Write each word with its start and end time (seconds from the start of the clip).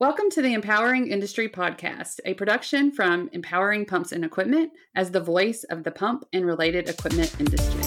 Welcome 0.00 0.30
to 0.30 0.42
the 0.42 0.54
Empowering 0.54 1.08
Industry 1.08 1.48
Podcast, 1.48 2.20
a 2.24 2.34
production 2.34 2.92
from 2.92 3.28
Empowering 3.32 3.84
Pumps 3.84 4.12
and 4.12 4.24
Equipment 4.24 4.70
as 4.94 5.10
the 5.10 5.18
voice 5.18 5.64
of 5.64 5.82
the 5.82 5.90
pump 5.90 6.24
and 6.32 6.46
related 6.46 6.88
equipment 6.88 7.34
industry. 7.40 7.82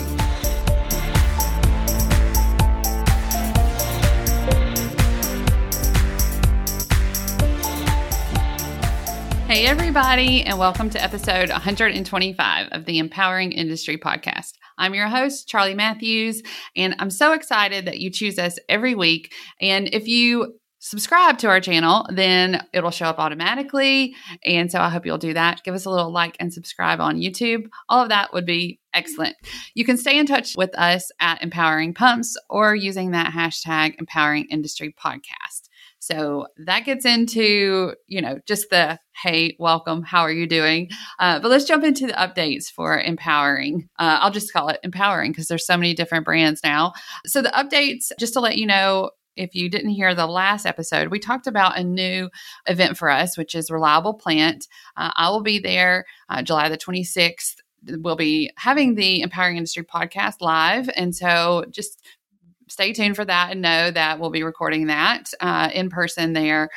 Hey, 9.47 9.65
everybody, 9.65 10.43
and 10.43 10.59
welcome 10.59 10.89
to 10.89 11.01
episode 11.01 11.49
125 11.49 12.67
of 12.73 12.83
the 12.83 12.99
Empowering 12.99 13.53
Industry 13.53 13.97
Podcast. 13.97 14.55
I'm 14.77 14.93
your 14.93 15.07
host, 15.07 15.47
Charlie 15.47 15.75
Matthews, 15.75 16.43
and 16.75 16.93
I'm 16.99 17.09
so 17.09 17.31
excited 17.31 17.85
that 17.85 17.99
you 17.99 18.09
choose 18.09 18.37
us 18.37 18.59
every 18.67 18.95
week. 18.95 19.31
And 19.61 19.87
if 19.93 20.09
you 20.09 20.55
subscribe 20.81 21.37
to 21.37 21.47
our 21.47 21.61
channel, 21.61 22.07
then 22.09 22.65
it'll 22.73 22.91
show 22.91 23.05
up 23.05 23.19
automatically. 23.19 24.15
And 24.43 24.71
so 24.71 24.79
I 24.79 24.89
hope 24.89 25.05
you'll 25.05 25.19
do 25.19 25.33
that. 25.33 25.61
Give 25.63 25.75
us 25.75 25.85
a 25.85 25.91
little 25.91 26.11
like 26.11 26.35
and 26.39 26.51
subscribe 26.51 26.99
on 26.99 27.19
YouTube. 27.19 27.67
All 27.87 28.01
of 28.01 28.09
that 28.09 28.33
would 28.33 28.47
be 28.47 28.79
excellent. 28.93 29.35
You 29.75 29.85
can 29.85 29.95
stay 29.95 30.17
in 30.17 30.25
touch 30.25 30.55
with 30.57 30.75
us 30.77 31.09
at 31.19 31.41
Empowering 31.43 31.93
Pumps 31.93 32.35
or 32.49 32.75
using 32.75 33.11
that 33.11 33.31
hashtag 33.31 33.95
Empowering 33.99 34.47
Industry 34.49 34.93
Podcast. 34.99 35.69
So 35.99 36.47
that 36.65 36.83
gets 36.83 37.05
into, 37.05 37.93
you 38.07 38.21
know, 38.21 38.39
just 38.47 38.71
the 38.71 38.97
hey, 39.21 39.55
welcome, 39.59 40.01
how 40.01 40.21
are 40.21 40.31
you 40.31 40.47
doing? 40.47 40.89
Uh, 41.19 41.39
but 41.39 41.51
let's 41.51 41.65
jump 41.65 41.83
into 41.83 42.07
the 42.07 42.13
updates 42.13 42.71
for 42.71 42.99
empowering. 42.99 43.87
Uh, 43.99 44.17
I'll 44.19 44.31
just 44.31 44.51
call 44.51 44.69
it 44.69 44.79
empowering 44.83 45.31
because 45.31 45.47
there's 45.47 45.67
so 45.67 45.77
many 45.77 45.93
different 45.93 46.25
brands 46.25 46.61
now. 46.63 46.93
So 47.27 47.43
the 47.43 47.49
updates, 47.49 48.11
just 48.17 48.33
to 48.33 48.39
let 48.39 48.57
you 48.57 48.65
know, 48.65 49.11
if 49.35 49.55
you 49.55 49.69
didn't 49.69 49.91
hear 49.91 50.13
the 50.13 50.27
last 50.27 50.65
episode, 50.65 51.09
we 51.09 51.19
talked 51.19 51.47
about 51.47 51.77
a 51.77 51.83
new 51.83 52.29
event 52.67 52.97
for 52.97 53.09
us, 53.09 53.37
which 53.37 53.55
is 53.55 53.71
Reliable 53.71 54.13
Plant. 54.13 54.67
Uh, 54.97 55.11
I 55.15 55.29
will 55.29 55.41
be 55.41 55.59
there 55.59 56.05
uh, 56.29 56.41
July 56.41 56.69
the 56.69 56.77
26th. 56.77 57.55
We'll 57.87 58.15
be 58.15 58.51
having 58.57 58.95
the 58.95 59.21
Empowering 59.21 59.57
Industry 59.57 59.83
podcast 59.83 60.35
live. 60.41 60.89
And 60.95 61.15
so 61.15 61.65
just 61.71 62.05
stay 62.71 62.93
tuned 62.93 63.15
for 63.15 63.25
that 63.25 63.51
and 63.51 63.61
know 63.61 63.91
that 63.91 64.19
we'll 64.19 64.29
be 64.29 64.43
recording 64.43 64.87
that 64.87 65.31
uh, 65.41 65.69
in 65.73 65.89
person 65.89 66.33
there 66.33 66.69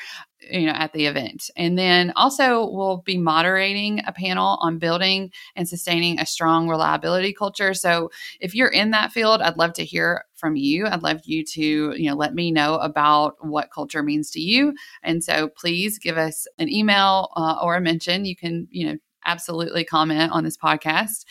you 0.51 0.67
know 0.67 0.73
at 0.73 0.93
the 0.93 1.07
event 1.07 1.51
and 1.57 1.79
then 1.79 2.13
also 2.17 2.69
we'll 2.71 2.99
be 2.99 3.17
moderating 3.17 4.03
a 4.07 4.13
panel 4.13 4.59
on 4.61 4.79
building 4.79 5.31
and 5.57 5.69
sustaining 5.69 6.19
a 6.19 6.27
strong 6.27 6.69
reliability 6.69 7.33
culture 7.33 7.73
so 7.73 8.11
if 8.41 8.55
you're 8.55 8.69
in 8.69 8.91
that 8.91 9.13
field 9.13 9.41
i'd 9.41 9.57
love 9.57 9.73
to 9.73 9.85
hear 9.85 10.25
from 10.45 10.57
you 10.57 10.87
i'd 10.89 11.03
love 11.03 11.23
you 11.25 11.43
to 11.43 11.95
you 11.97 12.11
know 12.11 12.15
let 12.15 12.35
me 12.35 12.51
know 12.51 12.75
about 12.75 13.35
what 13.41 13.73
culture 13.73 14.03
means 14.03 14.31
to 14.31 14.41
you 14.41 14.75
and 15.03 15.25
so 15.25 15.49
please 15.49 15.99
give 15.99 16.19
us 16.19 16.47
an 16.59 16.71
email 16.71 17.31
uh, 17.35 17.57
or 17.63 17.77
a 17.77 17.81
mention 17.81 18.27
you 18.27 18.37
can 18.37 18.69
you 18.71 18.87
know 18.87 18.99
absolutely 19.25 19.85
comment 19.85 20.31
on 20.33 20.45
this 20.45 20.59
podcast 20.59 21.25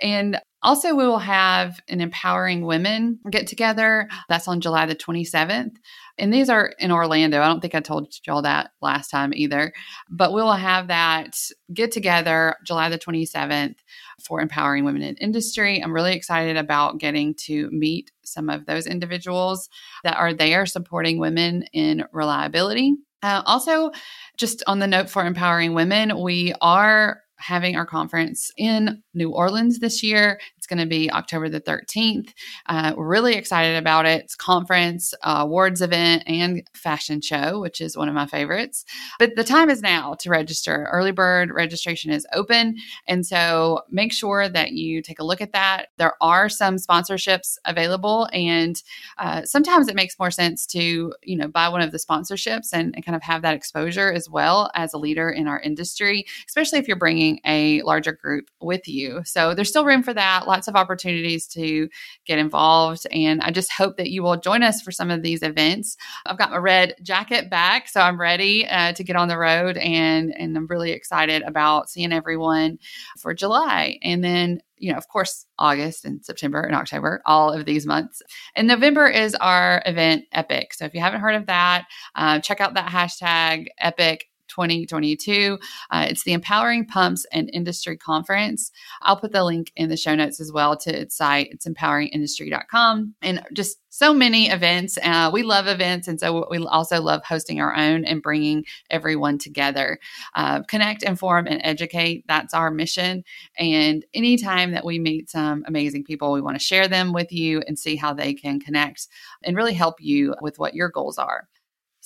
and 0.00 0.38
also, 0.62 0.94
we 0.94 1.06
will 1.06 1.18
have 1.18 1.80
an 1.88 2.00
Empowering 2.00 2.66
Women 2.66 3.20
get 3.30 3.46
together. 3.46 4.08
That's 4.28 4.48
on 4.48 4.60
July 4.60 4.86
the 4.86 4.96
27th. 4.96 5.76
And 6.18 6.32
these 6.32 6.48
are 6.48 6.72
in 6.78 6.90
Orlando. 6.90 7.40
I 7.40 7.46
don't 7.46 7.60
think 7.60 7.74
I 7.74 7.80
told 7.80 8.14
y'all 8.26 8.42
that 8.42 8.70
last 8.80 9.10
time 9.10 9.32
either. 9.34 9.72
But 10.10 10.32
we 10.32 10.42
will 10.42 10.52
have 10.52 10.88
that 10.88 11.36
get 11.72 11.92
together 11.92 12.56
July 12.64 12.88
the 12.88 12.98
27th 12.98 13.76
for 14.22 14.40
Empowering 14.40 14.84
Women 14.84 15.02
in 15.02 15.16
Industry. 15.16 15.80
I'm 15.82 15.92
really 15.92 16.14
excited 16.14 16.56
about 16.56 16.98
getting 16.98 17.34
to 17.46 17.70
meet 17.70 18.10
some 18.24 18.50
of 18.50 18.66
those 18.66 18.86
individuals 18.86 19.68
that 20.04 20.16
are 20.16 20.34
there 20.34 20.66
supporting 20.66 21.18
women 21.18 21.64
in 21.72 22.04
reliability. 22.12 22.94
Uh, 23.22 23.42
also, 23.46 23.90
just 24.36 24.62
on 24.66 24.78
the 24.78 24.86
note 24.86 25.10
for 25.10 25.24
empowering 25.24 25.74
women, 25.74 26.20
we 26.20 26.54
are 26.60 27.22
having 27.38 27.76
our 27.76 27.86
conference 27.86 28.50
in 28.56 29.02
New 29.14 29.30
Orleans 29.30 29.78
this 29.78 30.02
year. 30.02 30.40
Going 30.68 30.80
to 30.80 30.86
be 30.86 31.10
October 31.10 31.48
the 31.48 31.62
13th. 31.62 32.34
Uh, 32.66 32.92
we're 32.94 33.06
really 33.06 33.34
excited 33.34 33.76
about 33.76 34.04
it. 34.04 34.24
It's 34.24 34.34
conference, 34.34 35.14
uh, 35.22 35.38
awards 35.40 35.80
event, 35.80 36.24
and 36.26 36.62
fashion 36.74 37.22
show, 37.22 37.58
which 37.58 37.80
is 37.80 37.96
one 37.96 38.08
of 38.08 38.14
my 38.14 38.26
favorites. 38.26 38.84
But 39.18 39.34
the 39.34 39.44
time 39.44 39.70
is 39.70 39.80
now 39.80 40.14
to 40.20 40.28
register. 40.28 40.86
Early 40.92 41.10
bird 41.10 41.50
registration 41.50 42.10
is 42.10 42.26
open. 42.34 42.76
And 43.06 43.24
so 43.24 43.80
make 43.90 44.12
sure 44.12 44.46
that 44.46 44.72
you 44.72 45.00
take 45.00 45.20
a 45.20 45.24
look 45.24 45.40
at 45.40 45.52
that. 45.52 45.86
There 45.96 46.12
are 46.20 46.50
some 46.50 46.76
sponsorships 46.76 47.56
available. 47.64 48.28
And 48.34 48.82
uh, 49.16 49.46
sometimes 49.46 49.88
it 49.88 49.94
makes 49.94 50.18
more 50.18 50.30
sense 50.30 50.66
to, 50.66 51.14
you 51.22 51.36
know, 51.36 51.48
buy 51.48 51.70
one 51.70 51.80
of 51.80 51.92
the 51.92 51.98
sponsorships 51.98 52.74
and, 52.74 52.94
and 52.94 53.04
kind 53.06 53.16
of 53.16 53.22
have 53.22 53.40
that 53.40 53.54
exposure 53.54 54.12
as 54.12 54.28
well 54.28 54.70
as 54.74 54.92
a 54.92 54.98
leader 54.98 55.30
in 55.30 55.48
our 55.48 55.60
industry, 55.60 56.26
especially 56.46 56.78
if 56.78 56.86
you're 56.86 56.98
bringing 56.98 57.40
a 57.46 57.80
larger 57.82 58.12
group 58.12 58.50
with 58.60 58.86
you. 58.86 59.22
So 59.24 59.54
there's 59.54 59.70
still 59.70 59.86
room 59.86 60.02
for 60.02 60.12
that 60.12 60.46
lots 60.46 60.57
of 60.66 60.74
opportunities 60.74 61.46
to 61.48 61.88
get 62.26 62.38
involved. 62.38 63.06
And 63.12 63.40
I 63.42 63.50
just 63.50 63.70
hope 63.70 63.96
that 63.98 64.10
you 64.10 64.22
will 64.22 64.36
join 64.36 64.62
us 64.62 64.82
for 64.82 64.90
some 64.90 65.10
of 65.10 65.22
these 65.22 65.42
events. 65.42 65.96
I've 66.26 66.38
got 66.38 66.50
my 66.50 66.56
red 66.56 66.94
jacket 67.02 67.50
back, 67.50 67.88
so 67.88 68.00
I'm 68.00 68.20
ready 68.20 68.66
uh, 68.66 68.92
to 68.94 69.04
get 69.04 69.16
on 69.16 69.28
the 69.28 69.38
road. 69.38 69.76
And, 69.76 70.34
and 70.36 70.56
I'm 70.56 70.66
really 70.66 70.90
excited 70.90 71.42
about 71.42 71.90
seeing 71.90 72.12
everyone 72.12 72.78
for 73.18 73.34
July. 73.34 73.98
And 74.02 74.24
then 74.24 74.60
you 74.80 74.92
know, 74.92 74.98
of 74.98 75.08
course, 75.08 75.46
August 75.58 76.04
and 76.04 76.24
September 76.24 76.60
and 76.62 76.74
October, 76.74 77.22
all 77.26 77.52
of 77.52 77.66
these 77.66 77.86
months. 77.86 78.22
And 78.54 78.68
November 78.68 79.08
is 79.08 79.34
our 79.34 79.82
event 79.86 80.24
Epic. 80.32 80.74
So 80.74 80.84
if 80.84 80.94
you 80.94 81.00
haven't 81.00 81.20
heard 81.20 81.34
of 81.34 81.46
that, 81.46 81.86
uh, 82.14 82.38
check 82.40 82.60
out 82.60 82.74
that 82.74 82.90
hashtag 82.90 83.66
Epic 83.80 84.26
2022. 84.66 85.58
Uh, 85.90 86.06
it's 86.10 86.24
the 86.24 86.32
Empowering 86.32 86.84
Pumps 86.84 87.26
and 87.32 87.50
Industry 87.52 87.96
Conference. 87.96 88.72
I'll 89.02 89.16
put 89.16 89.32
the 89.32 89.44
link 89.44 89.72
in 89.76 89.88
the 89.88 89.96
show 89.96 90.14
notes 90.14 90.40
as 90.40 90.52
well 90.52 90.76
to 90.78 91.00
its 91.00 91.16
site. 91.16 91.48
It's 91.52 91.66
empoweringindustry.com. 91.66 93.14
And 93.22 93.42
just 93.52 93.78
so 93.90 94.12
many 94.12 94.48
events. 94.48 94.98
Uh, 95.02 95.30
we 95.32 95.42
love 95.42 95.66
events. 95.66 96.08
And 96.08 96.20
so 96.20 96.46
we 96.50 96.58
also 96.58 97.00
love 97.00 97.24
hosting 97.24 97.60
our 97.60 97.74
own 97.74 98.04
and 98.04 98.22
bringing 98.22 98.64
everyone 98.90 99.38
together. 99.38 99.98
Uh, 100.34 100.62
connect, 100.62 101.02
inform, 101.02 101.46
and 101.46 101.60
educate. 101.64 102.24
That's 102.28 102.54
our 102.54 102.70
mission. 102.70 103.24
And 103.56 104.04
anytime 104.14 104.72
that 104.72 104.84
we 104.84 104.98
meet 104.98 105.30
some 105.30 105.64
amazing 105.66 106.04
people, 106.04 106.32
we 106.32 106.40
want 106.40 106.56
to 106.56 106.64
share 106.64 106.86
them 106.86 107.12
with 107.12 107.32
you 107.32 107.62
and 107.66 107.78
see 107.78 107.96
how 107.96 108.12
they 108.12 108.34
can 108.34 108.60
connect 108.60 109.08
and 109.42 109.56
really 109.56 109.74
help 109.74 109.96
you 110.00 110.34
with 110.40 110.58
what 110.58 110.74
your 110.74 110.90
goals 110.90 111.18
are. 111.18 111.48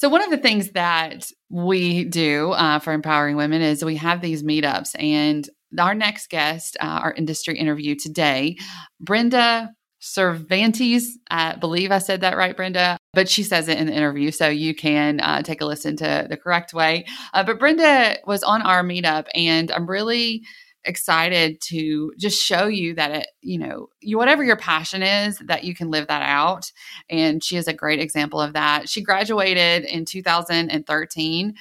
So, 0.03 0.09
one 0.09 0.25
of 0.25 0.31
the 0.31 0.37
things 0.37 0.73
that 0.73 1.31
we 1.49 2.03
do 2.03 2.51
uh, 2.51 2.81
for 2.81 2.93
empowering 2.93 3.37
women 3.37 3.63
is 3.63 3.85
we 3.85 3.95
have 3.99 4.21
these 4.21 4.43
meetups. 4.43 5.01
And 5.01 5.49
our 5.79 5.95
next 5.95 6.29
guest, 6.29 6.77
uh, 6.81 6.87
our 7.05 7.13
industry 7.13 7.57
interview 7.57 7.95
today, 7.95 8.57
Brenda 8.99 9.71
Cervantes. 10.01 11.17
I 11.31 11.55
believe 11.55 11.93
I 11.93 11.99
said 11.99 12.23
that 12.23 12.37
right, 12.37 12.57
Brenda, 12.57 12.99
but 13.13 13.29
she 13.29 13.45
says 13.45 13.69
it 13.69 13.79
in 13.79 13.87
the 13.87 13.93
interview, 13.93 14.33
so 14.33 14.49
you 14.49 14.75
can 14.75 15.21
uh, 15.21 15.43
take 15.43 15.61
a 15.61 15.67
listen 15.67 15.95
to 15.99 16.27
the 16.29 16.37
correct 16.37 16.75
way. 16.75 17.05
Uh, 17.33 17.45
but 17.45 17.61
Brenda 17.61 18.17
was 18.27 18.43
on 18.43 18.61
our 18.63 18.83
meetup, 18.83 19.29
and 19.37 19.71
I'm 19.71 19.89
really 19.89 20.43
excited 20.85 21.61
to 21.69 22.13
just 22.19 22.43
show 22.43 22.67
you 22.67 22.95
that 22.95 23.11
it, 23.11 23.27
you 23.41 23.59
know, 23.59 23.89
you, 24.01 24.19
whatever 24.19 24.43
your 24.43 24.57
passion 24.57 25.03
is, 25.03 25.39
that 25.39 25.65
you 25.65 25.75
can 25.75 25.91
live 25.91 26.09
that 26.09 26.23
out. 26.23 26.71
And 27.09 27.43
she 27.43 27.57
is 27.57 27.69
a 27.69 27.73
great 27.73 28.01
example 28.01 28.41
of 28.41 28.53
that. 28.55 28.89
She 28.89 29.03
graduated 29.03 29.85
in 29.85 30.05
2013, 30.05 31.55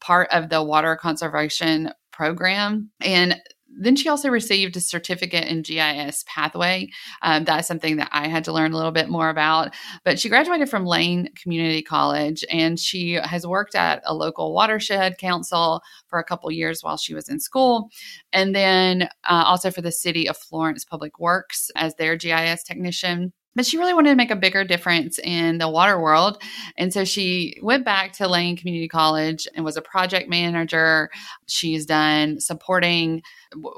part 0.00 0.28
of 0.32 0.48
the 0.48 0.62
water 0.62 0.96
conservation 0.96 1.92
program. 2.12 2.90
And 3.00 3.40
then 3.78 3.96
she 3.96 4.08
also 4.08 4.28
received 4.28 4.76
a 4.76 4.80
certificate 4.80 5.44
in 5.44 5.62
GIS 5.62 6.24
pathway. 6.26 6.88
Um, 7.22 7.44
that's 7.44 7.68
something 7.68 7.96
that 7.96 8.10
I 8.12 8.28
had 8.28 8.44
to 8.44 8.52
learn 8.52 8.72
a 8.72 8.76
little 8.76 8.92
bit 8.92 9.08
more 9.08 9.28
about. 9.28 9.74
But 10.04 10.18
she 10.20 10.28
graduated 10.28 10.68
from 10.68 10.86
Lane 10.86 11.28
Community 11.34 11.82
College 11.82 12.44
and 12.50 12.78
she 12.78 13.14
has 13.14 13.46
worked 13.46 13.74
at 13.74 14.02
a 14.04 14.14
local 14.14 14.54
watershed 14.54 15.18
council 15.18 15.82
for 16.06 16.18
a 16.18 16.24
couple 16.24 16.50
years 16.50 16.82
while 16.82 16.96
she 16.96 17.14
was 17.14 17.28
in 17.28 17.40
school. 17.40 17.88
And 18.32 18.54
then 18.54 19.02
uh, 19.24 19.44
also 19.46 19.70
for 19.70 19.82
the 19.82 19.92
city 19.92 20.28
of 20.28 20.36
Florence 20.36 20.84
Public 20.84 21.18
Works 21.18 21.70
as 21.76 21.94
their 21.94 22.16
GIS 22.16 22.62
technician 22.62 23.32
but 23.54 23.66
she 23.66 23.76
really 23.76 23.94
wanted 23.94 24.10
to 24.10 24.16
make 24.16 24.30
a 24.30 24.36
bigger 24.36 24.64
difference 24.64 25.18
in 25.18 25.58
the 25.58 25.68
water 25.68 26.00
world. 26.00 26.42
And 26.76 26.92
so 26.92 27.04
she 27.04 27.58
went 27.62 27.84
back 27.84 28.12
to 28.14 28.28
Lane 28.28 28.56
Community 28.56 28.88
College 28.88 29.46
and 29.54 29.64
was 29.64 29.76
a 29.76 29.82
project 29.82 30.28
manager. 30.28 31.10
She's 31.46 31.84
done 31.84 32.40
supporting 32.40 33.22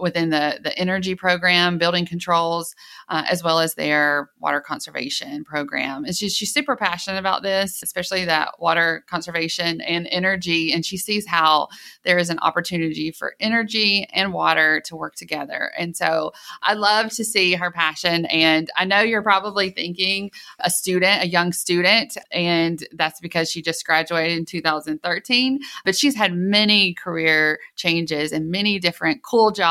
within 0.01 0.31
the, 0.31 0.61
the 0.63 0.77
energy 0.79 1.15
program, 1.15 1.79
building 1.79 2.07
controls, 2.07 2.75
uh, 3.09 3.25
as 3.29 3.43
well 3.43 3.61
as 3.61 3.75
their 3.75 4.31
water 4.41 4.61
conservation 4.61 5.45
program. 5.45 6.05
And 6.05 6.15
she's, 6.15 6.35
she's 6.35 6.53
super 6.53 6.77
passionate 6.77 7.19
about 7.19 7.43
this, 7.43 7.83
especially 7.83 8.25
that 8.25 8.61
water 8.61 9.05
conservation 9.09 9.81
and 9.81 10.09
energy. 10.11 10.73
And 10.73 10.85
she 10.85 10.97
sees 10.97 11.27
how 11.27 11.69
there 12.03 12.19
is 12.19 12.31
an 12.31 12.39
opportunity 12.41 13.11
for 13.11 13.35
energy 13.41 14.07
and 14.13 14.33
water 14.33 14.81
to 14.87 14.97
work 14.97 15.15
together. 15.15 15.71
And 15.79 15.97
so 15.97 16.33
I 16.63 16.75
love 16.75 17.11
to 17.11 17.25
see 17.25 17.55
her 17.55 17.71
passion. 17.71 18.25
And 18.27 18.71
I 18.77 18.85
know 18.85 19.01
you're 19.01 19.23
probably 19.23 19.45
probably 19.45 19.71
thinking 19.71 20.31
a 20.61 20.71
student, 20.71 21.23
a 21.23 21.27
young 21.27 21.53
student, 21.53 22.17
and 22.31 22.87
that's 22.93 23.21
because 23.21 23.51
she 23.51 23.63
just 23.63 23.85
graduated 23.85 24.39
in 24.39 24.45
2013. 24.45 25.61
But 25.85 25.97
she's 25.97 26.17
had 26.17 26.35
many 26.35 26.95
career 26.95 27.59
changes 27.77 28.33
and 28.33 28.51
many 28.51 28.79
different 28.79 29.23
cool 29.23 29.51
jobs. 29.51 29.64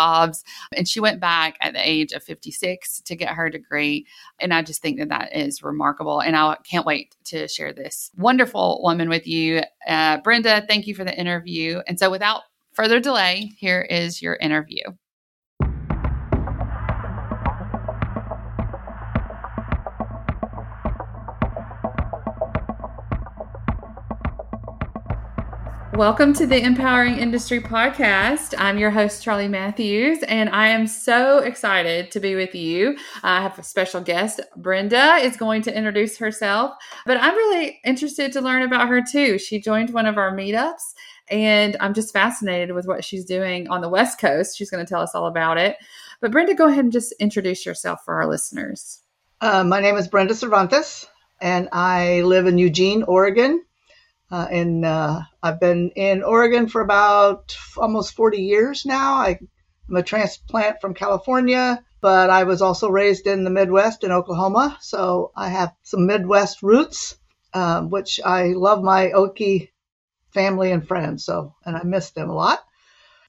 And 0.75 0.87
she 0.87 0.99
went 0.99 1.19
back 1.19 1.57
at 1.61 1.73
the 1.73 1.87
age 1.87 2.11
of 2.11 2.23
56 2.23 3.01
to 3.01 3.15
get 3.15 3.29
her 3.29 3.49
degree. 3.49 4.05
And 4.39 4.53
I 4.53 4.61
just 4.61 4.81
think 4.81 4.99
that 4.99 5.09
that 5.09 5.35
is 5.35 5.63
remarkable. 5.63 6.19
And 6.21 6.35
I 6.35 6.57
can't 6.69 6.85
wait 6.85 7.15
to 7.25 7.47
share 7.47 7.73
this 7.73 8.11
wonderful 8.17 8.81
woman 8.83 9.09
with 9.09 9.27
you. 9.27 9.61
Uh, 9.87 10.17
Brenda, 10.17 10.65
thank 10.67 10.87
you 10.87 10.95
for 10.95 11.03
the 11.03 11.17
interview. 11.17 11.81
And 11.87 11.99
so 11.99 12.09
without 12.09 12.41
further 12.73 12.99
delay, 12.99 13.51
here 13.57 13.81
is 13.81 14.21
your 14.21 14.35
interview. 14.35 14.83
Welcome 25.95 26.33
to 26.33 26.47
the 26.47 26.59
Empowering 26.59 27.19
Industry 27.19 27.59
Podcast. 27.59 28.55
I'm 28.57 28.79
your 28.79 28.89
host, 28.89 29.21
Charlie 29.21 29.47
Matthews, 29.47 30.23
and 30.23 30.49
I 30.49 30.69
am 30.69 30.87
so 30.87 31.37
excited 31.37 32.09
to 32.09 32.19
be 32.19 32.33
with 32.33 32.55
you. 32.55 32.97
I 33.21 33.43
have 33.43 33.59
a 33.59 33.63
special 33.63 34.01
guest. 34.01 34.41
Brenda 34.57 35.17
is 35.17 35.37
going 35.37 35.61
to 35.61 35.77
introduce 35.77 36.17
herself, 36.17 36.73
but 37.05 37.17
I'm 37.17 37.35
really 37.35 37.79
interested 37.85 38.31
to 38.33 38.41
learn 38.41 38.63
about 38.63 38.89
her 38.89 39.03
too. 39.03 39.37
She 39.37 39.61
joined 39.61 39.91
one 39.91 40.07
of 40.07 40.17
our 40.17 40.35
meetups, 40.35 40.95
and 41.27 41.77
I'm 41.79 41.93
just 41.93 42.11
fascinated 42.11 42.73
with 42.73 42.87
what 42.87 43.05
she's 43.05 43.23
doing 43.23 43.69
on 43.69 43.81
the 43.81 43.89
West 43.89 44.19
Coast. 44.19 44.57
She's 44.57 44.71
going 44.71 44.83
to 44.83 44.89
tell 44.89 45.01
us 45.01 45.13
all 45.13 45.27
about 45.27 45.59
it. 45.59 45.77
But 46.21 46.31
Brenda, 46.31 46.55
go 46.55 46.65
ahead 46.69 46.85
and 46.85 46.91
just 46.91 47.13
introduce 47.19 47.67
yourself 47.67 47.99
for 48.03 48.15
our 48.15 48.27
listeners. 48.27 49.01
Uh, 49.41 49.63
my 49.63 49.79
name 49.79 49.95
is 49.97 50.07
Brenda 50.07 50.33
Cervantes, 50.33 51.05
and 51.39 51.69
I 51.71 52.21
live 52.21 52.47
in 52.47 52.57
Eugene, 52.57 53.03
Oregon. 53.03 53.63
Uh, 54.31 54.47
and 54.49 54.85
uh, 54.85 55.21
I've 55.41 55.59
been 55.59 55.91
in 55.95 56.23
Oregon 56.23 56.67
for 56.67 56.81
about 56.81 57.55
almost 57.77 58.15
40 58.15 58.41
years 58.41 58.85
now. 58.85 59.15
I, 59.15 59.39
am 59.89 59.95
a 59.95 60.03
transplant 60.03 60.81
from 60.81 60.93
California, 60.93 61.83
but 62.01 62.29
I 62.29 62.43
was 62.45 62.61
also 62.61 62.89
raised 62.89 63.27
in 63.27 63.43
the 63.43 63.49
Midwest 63.49 64.03
in 64.03 64.11
Oklahoma. 64.11 64.77
So 64.81 65.31
I 65.35 65.49
have 65.49 65.73
some 65.83 66.07
Midwest 66.07 66.63
roots, 66.63 67.15
uh, 67.53 67.81
which 67.81 68.19
I 68.23 68.47
love 68.47 68.83
my 68.83 69.09
Okie 69.09 69.69
family 70.31 70.71
and 70.71 70.87
friends. 70.87 71.25
So, 71.25 71.55
and 71.65 71.75
I 71.75 71.83
miss 71.83 72.11
them 72.11 72.29
a 72.29 72.35
lot. 72.35 72.59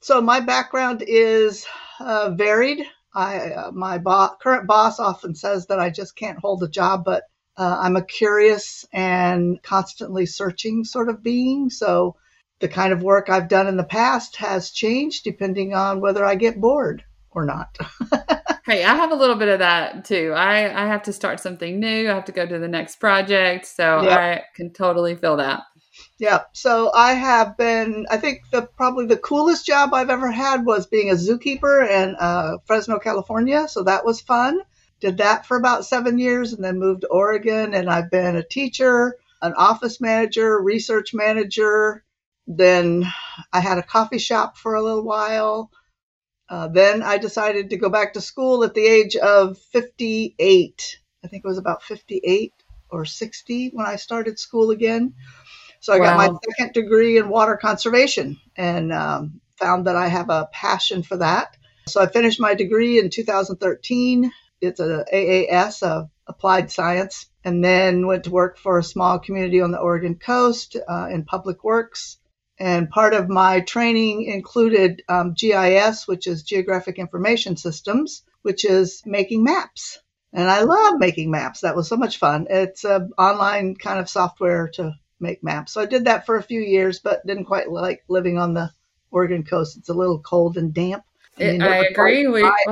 So 0.01 0.21
my 0.21 0.39
background 0.39 1.03
is 1.05 1.65
uh, 1.99 2.31
varied. 2.31 2.85
I, 3.13 3.51
uh, 3.51 3.71
my 3.71 3.97
bo- 3.97 4.35
current 4.41 4.67
boss 4.67 4.99
often 4.99 5.35
says 5.35 5.67
that 5.67 5.79
I 5.79 5.89
just 5.89 6.15
can't 6.15 6.39
hold 6.39 6.63
a 6.63 6.67
job, 6.67 7.05
but 7.05 7.23
uh, 7.57 7.77
I'm 7.81 7.95
a 7.95 8.03
curious 8.03 8.85
and 8.91 9.61
constantly 9.63 10.25
searching 10.25 10.83
sort 10.83 11.09
of 11.09 11.23
being. 11.23 11.69
So 11.69 12.15
the 12.59 12.67
kind 12.67 12.93
of 12.93 13.03
work 13.03 13.29
I've 13.29 13.47
done 13.47 13.67
in 13.67 13.77
the 13.77 13.83
past 13.83 14.37
has 14.37 14.71
changed 14.71 15.23
depending 15.23 15.73
on 15.73 16.01
whether 16.01 16.25
I 16.25 16.35
get 16.35 16.59
bored 16.59 17.03
or 17.31 17.45
not. 17.45 17.77
hey, 18.65 18.83
I 18.83 18.95
have 18.95 19.11
a 19.11 19.15
little 19.15 19.35
bit 19.35 19.49
of 19.49 19.59
that 19.59 20.05
too. 20.05 20.33
I, 20.35 20.83
I 20.83 20.87
have 20.87 21.03
to 21.03 21.13
start 21.13 21.39
something 21.39 21.79
new. 21.79 22.09
I 22.09 22.13
have 22.13 22.25
to 22.25 22.31
go 22.31 22.45
to 22.45 22.59
the 22.59 22.67
next 22.67 22.99
project. 22.99 23.65
So 23.65 24.03
yep. 24.03 24.17
I 24.17 24.41
can 24.55 24.71
totally 24.71 25.15
feel 25.15 25.37
that. 25.37 25.63
Yeah. 26.17 26.41
So 26.53 26.91
I 26.93 27.13
have 27.13 27.57
been, 27.57 28.05
I 28.09 28.17
think 28.17 28.41
the 28.51 28.63
probably 28.63 29.05
the 29.05 29.17
coolest 29.17 29.65
job 29.65 29.93
I've 29.93 30.09
ever 30.09 30.31
had 30.31 30.65
was 30.65 30.87
being 30.87 31.09
a 31.09 31.15
zookeeper 31.15 31.89
in 31.89 32.15
uh, 32.19 32.57
Fresno, 32.65 32.99
California. 32.99 33.67
So 33.67 33.83
that 33.83 34.05
was 34.05 34.21
fun 34.21 34.59
did 35.05 35.17
that 35.19 35.45
for 35.45 35.55
about 35.55 35.85
seven 35.85 36.17
years 36.17 36.51
and 36.51 36.63
then 36.63 36.79
moved 36.79 37.01
to 37.01 37.07
Oregon. 37.07 37.75
And 37.75 37.91
I've 37.91 38.09
been 38.09 38.35
a 38.35 38.43
teacher, 38.43 39.15
an 39.39 39.53
office 39.53 40.01
manager, 40.01 40.59
research 40.59 41.13
manager. 41.13 42.03
Then 42.47 43.05
I 43.53 43.59
had 43.59 43.77
a 43.77 43.83
coffee 43.83 44.17
shop 44.17 44.57
for 44.57 44.73
a 44.73 44.81
little 44.81 45.03
while. 45.03 45.69
Uh, 46.49 46.69
then 46.69 47.03
I 47.03 47.19
decided 47.19 47.69
to 47.69 47.77
go 47.77 47.87
back 47.89 48.13
to 48.13 48.21
school 48.21 48.63
at 48.63 48.73
the 48.73 48.85
age 48.85 49.15
of 49.15 49.59
58. 49.73 50.99
I 51.23 51.27
think 51.27 51.45
it 51.45 51.47
was 51.47 51.59
about 51.59 51.83
58 51.83 52.53
or 52.89 53.05
60 53.05 53.69
when 53.73 53.85
I 53.85 53.97
started 53.97 54.39
school 54.39 54.71
again. 54.71 55.13
So 55.81 55.93
I 55.93 55.99
wow. 55.99 56.17
got 56.17 56.31
my 56.31 56.39
second 56.49 56.73
degree 56.73 57.19
in 57.19 57.29
water 57.29 57.57
conservation 57.57 58.39
and 58.55 58.91
um, 58.91 59.39
found 59.59 59.85
that 59.85 59.95
I 59.95 60.07
have 60.07 60.31
a 60.31 60.49
passion 60.51 61.03
for 61.03 61.17
that. 61.17 61.57
So 61.87 62.01
I 62.01 62.07
finished 62.07 62.39
my 62.39 62.55
degree 62.55 62.97
in 62.97 63.11
2013 63.11 64.31
it's 64.65 64.79
a 64.79 65.05
AAS, 65.13 65.81
a 65.81 66.09
applied 66.27 66.71
science, 66.71 67.27
and 67.43 67.63
then 67.63 68.07
went 68.07 68.23
to 68.23 68.31
work 68.31 68.57
for 68.57 68.77
a 68.77 68.83
small 68.83 69.19
community 69.19 69.61
on 69.61 69.71
the 69.71 69.79
Oregon 69.79 70.15
coast 70.15 70.75
uh, 70.87 71.07
in 71.11 71.23
public 71.23 71.63
works. 71.63 72.17
And 72.57 72.89
part 72.89 73.13
of 73.13 73.29
my 73.29 73.59
training 73.61 74.23
included 74.23 75.03
um, 75.09 75.33
GIS, 75.33 76.07
which 76.07 76.25
is 76.25 76.43
Geographic 76.43 76.97
Information 76.97 77.57
Systems, 77.57 78.23
which 78.43 78.63
is 78.65 79.03
making 79.05 79.43
maps. 79.43 79.99
And 80.31 80.49
I 80.49 80.61
love 80.61 80.99
making 80.99 81.31
maps. 81.31 81.61
That 81.61 81.75
was 81.75 81.87
so 81.87 81.97
much 81.97 82.17
fun. 82.17 82.47
It's 82.49 82.83
an 82.83 83.11
online 83.17 83.75
kind 83.75 83.99
of 83.99 84.09
software 84.09 84.69
to 84.75 84.93
make 85.19 85.43
maps. 85.43 85.73
So 85.73 85.81
I 85.81 85.85
did 85.85 86.05
that 86.05 86.25
for 86.25 86.37
a 86.37 86.43
few 86.43 86.61
years, 86.61 86.99
but 86.99 87.25
didn't 87.25 87.45
quite 87.45 87.69
like 87.69 88.03
living 88.07 88.37
on 88.37 88.53
the 88.53 88.71
Oregon 89.11 89.43
coast. 89.43 89.77
It's 89.77 89.89
a 89.89 89.93
little 89.93 90.19
cold 90.19 90.57
and 90.57 90.73
damp. 90.73 91.03
I, 91.39 91.57
I 91.59 91.85
agree. 91.85 92.27
We, 92.27 92.41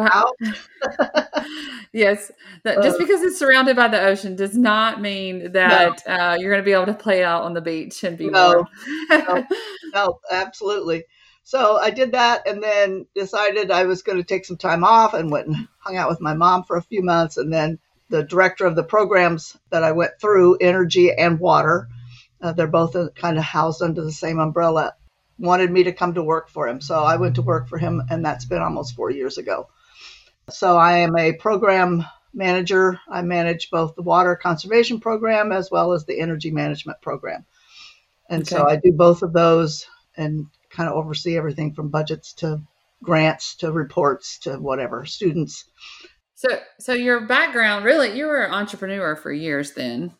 yes, 1.94 2.31
that, 2.63 2.81
just 2.81 2.98
because 2.98 3.21
it's 3.21 3.38
surrounded 3.38 3.75
by 3.75 3.89
the 3.89 4.01
ocean 4.01 4.36
does 4.36 4.57
not 4.57 5.01
mean 5.01 5.51
that 5.51 6.01
no. 6.07 6.13
uh, 6.13 6.38
you're 6.39 6.51
going 6.51 6.62
to 6.62 6.65
be 6.65 6.71
able 6.71 6.86
to 6.86 6.94
play 6.94 7.24
out 7.24 7.44
on 7.44 7.54
the 7.54 7.62
beach 7.62 8.04
and 8.04 8.18
be 8.18 8.30
no, 8.30 8.65
no, 9.10 9.45
no, 9.94 10.19
absolutely. 10.31 11.04
So 11.44 11.77
I 11.77 11.89
did 11.89 12.13
that, 12.13 12.48
and 12.48 12.63
then 12.63 13.06
decided 13.15 13.69
I 13.69 13.83
was 13.83 14.01
going 14.01 14.18
to 14.18 14.24
take 14.24 14.45
some 14.45 14.57
time 14.57 14.86
off, 14.86 15.13
and 15.13 15.30
went 15.30 15.48
and 15.48 15.68
hung 15.80 15.98
out 15.98 16.09
with 16.09 16.21
my 16.21 16.33
mom 16.33 16.63
for 16.63 16.77
a 16.77 16.83
few 16.83 17.04
months, 17.04 17.36
and 17.36 17.51
then 17.51 17.80
the 18.09 18.24
director 18.24 18.66
of 18.66 18.75
the 18.75 18.83
programs 18.83 19.57
that 19.69 19.83
I 19.83 19.92
went 19.92 20.13
through, 20.21 20.57
energy 20.62 21.12
and 21.12 21.39
water. 21.39 21.89
Uh, 22.42 22.54
they're 22.54 22.68
both 22.68 22.95
uh, 22.95 23.09
kind 23.16 23.38
of 23.38 23.44
housed 23.44 23.81
under 23.81 24.04
the 24.04 24.12
same 24.12 24.39
umbrella 24.39 24.94
wanted 25.38 25.71
me 25.71 25.83
to 25.83 25.94
come 25.94 26.13
to 26.13 26.24
work 26.24 26.50
for 26.50 26.68
him. 26.68 26.81
So 26.81 27.03
I 27.03 27.15
went 27.18 27.35
to 27.35 27.41
work 27.41 27.68
for 27.68 27.77
him, 27.77 28.01
and 28.09 28.25
that's 28.25 28.45
been 28.45 28.62
almost 28.62 28.95
four 28.95 29.12
years 29.12 29.38
ago. 29.38 29.68
So 30.50 30.77
I 30.77 31.00
am 31.00 31.18
a 31.18 31.33
program 31.33 32.06
manager. 32.33 33.00
I 33.09 33.21
manage 33.21 33.69
both 33.69 33.95
the 33.95 34.01
water 34.01 34.35
conservation 34.35 35.00
program 35.00 35.51
as 35.51 35.69
well 35.71 35.94
as 35.94 36.06
the 36.06 36.19
energy 36.19 36.51
management 36.51 37.01
program. 37.01 37.45
And 38.30 38.41
okay. 38.41 38.56
so 38.56 38.68
I 38.68 38.77
do 38.77 38.91
both 38.91 39.21
of 39.21 39.33
those 39.33 39.85
and 40.18 40.47
kind 40.69 40.89
of 40.89 40.95
oversee 40.95 41.37
everything 41.37 41.73
from 41.73 41.90
budgets 41.90 42.33
to 42.33 42.61
grants 43.04 43.56
to 43.57 43.71
reports 43.71 44.40
to 44.40 44.56
whatever 44.57 45.06
students. 45.06 45.66
So 46.35 46.59
so 46.80 46.94
your 46.94 47.21
background 47.28 47.85
really 47.85 48.18
you 48.18 48.25
were 48.25 48.44
an 48.44 48.54
entrepreneur 48.54 49.16
for 49.16 49.31
years 49.31 49.73
then 49.73 50.13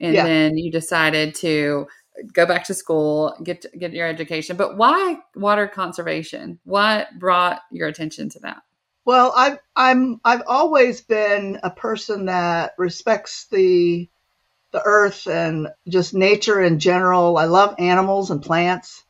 and 0.00 0.14
yeah. 0.14 0.24
then 0.24 0.56
you 0.56 0.70
decided 0.72 1.34
to 1.36 1.86
go 2.32 2.46
back 2.46 2.64
to 2.64 2.74
school, 2.74 3.36
get 3.42 3.64
get 3.78 3.92
your 3.92 4.06
education. 4.06 4.56
But 4.56 4.76
why 4.76 5.18
water 5.34 5.66
conservation? 5.66 6.58
What 6.64 7.08
brought 7.18 7.60
your 7.70 7.88
attention 7.88 8.28
to 8.30 8.40
that? 8.40 8.62
Well, 9.04 9.32
I've 9.36 9.58
I'm 9.74 10.20
I've 10.24 10.42
always 10.46 11.00
been 11.00 11.58
a 11.62 11.70
person 11.70 12.26
that 12.26 12.72
respects 12.78 13.46
the 13.50 14.08
the 14.72 14.82
earth 14.84 15.26
and 15.26 15.68
just 15.88 16.14
nature 16.14 16.60
in 16.60 16.78
general. 16.78 17.36
I 17.36 17.46
love 17.46 17.74
animals 17.78 18.30
and 18.30 18.42
plants. 18.42 19.04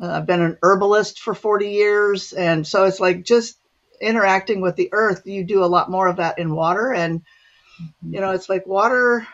Uh, 0.00 0.10
I've 0.10 0.26
been 0.26 0.42
an 0.42 0.58
herbalist 0.62 1.20
for 1.20 1.34
40 1.34 1.68
years, 1.70 2.32
and 2.32 2.66
so 2.66 2.84
it's 2.84 3.00
like 3.00 3.24
just 3.24 3.56
interacting 4.00 4.60
with 4.60 4.76
the 4.76 4.90
earth. 4.92 5.22
You 5.26 5.44
do 5.44 5.64
a 5.64 5.66
lot 5.66 5.90
more 5.90 6.08
of 6.08 6.16
that 6.16 6.38
in 6.38 6.54
water, 6.54 6.92
and 6.92 7.22
you 8.02 8.20
know, 8.20 8.32
it's 8.32 8.48
like 8.48 8.66
water 8.66 9.26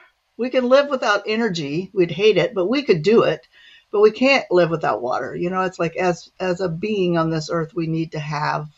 we 0.43 0.51
can 0.51 0.69
live 0.69 0.89
without 0.89 1.23
energy. 1.29 1.89
We'd 1.95 2.11
hate 2.11 2.37
it, 2.37 2.53
but 2.53 2.67
we 2.67 2.83
could 2.83 3.05
do 3.05 3.23
it. 3.23 3.47
But 3.93 4.01
we 4.01 4.11
can't 4.11 4.45
live 4.51 4.71
without 4.71 5.01
water. 5.01 5.37
You 5.37 5.51
know, 5.51 5.61
it's 5.61 5.79
like 5.79 5.95
as 5.95 6.33
as 6.41 6.61
a 6.61 6.69
being 6.69 7.17
on 7.17 7.31
this 7.31 7.49
earth, 7.49 7.77
we 7.77 7.87
need 7.87 8.11
to 8.11 8.19
have 8.19 8.69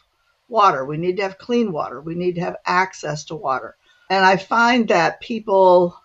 water. 0.46 0.84
We 0.84 0.98
need 0.98 1.16
to 1.16 1.22
have 1.22 1.38
clean 1.38 1.72
water. 1.72 2.02
We 2.02 2.16
need 2.16 2.34
to 2.34 2.42
have 2.42 2.56
access 2.66 3.24
to 3.26 3.34
water. 3.34 3.76
And 4.10 4.26
I 4.26 4.36
find 4.36 4.88
that 4.88 5.22
people 5.22 5.98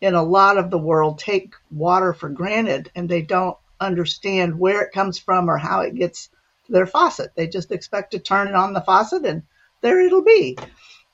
in 0.00 0.14
a 0.14 0.22
lot 0.24 0.58
of 0.58 0.68
the 0.68 0.78
world 0.78 1.20
take 1.20 1.54
water 1.70 2.12
for 2.12 2.28
granted 2.28 2.90
and 2.96 3.08
they 3.08 3.22
don't 3.22 3.56
understand 3.78 4.58
where 4.58 4.82
it 4.82 4.92
comes 4.92 5.16
from 5.16 5.48
or 5.48 5.58
how 5.58 5.82
it 5.82 5.94
gets 5.94 6.28
to 6.66 6.72
their 6.72 6.86
faucet. 6.86 7.30
They 7.36 7.46
just 7.46 7.70
expect 7.70 8.10
to 8.12 8.18
turn 8.18 8.48
it 8.48 8.56
on 8.56 8.72
the 8.72 8.80
faucet 8.80 9.24
and 9.24 9.44
there 9.80 10.00
it'll 10.00 10.24
be. 10.24 10.58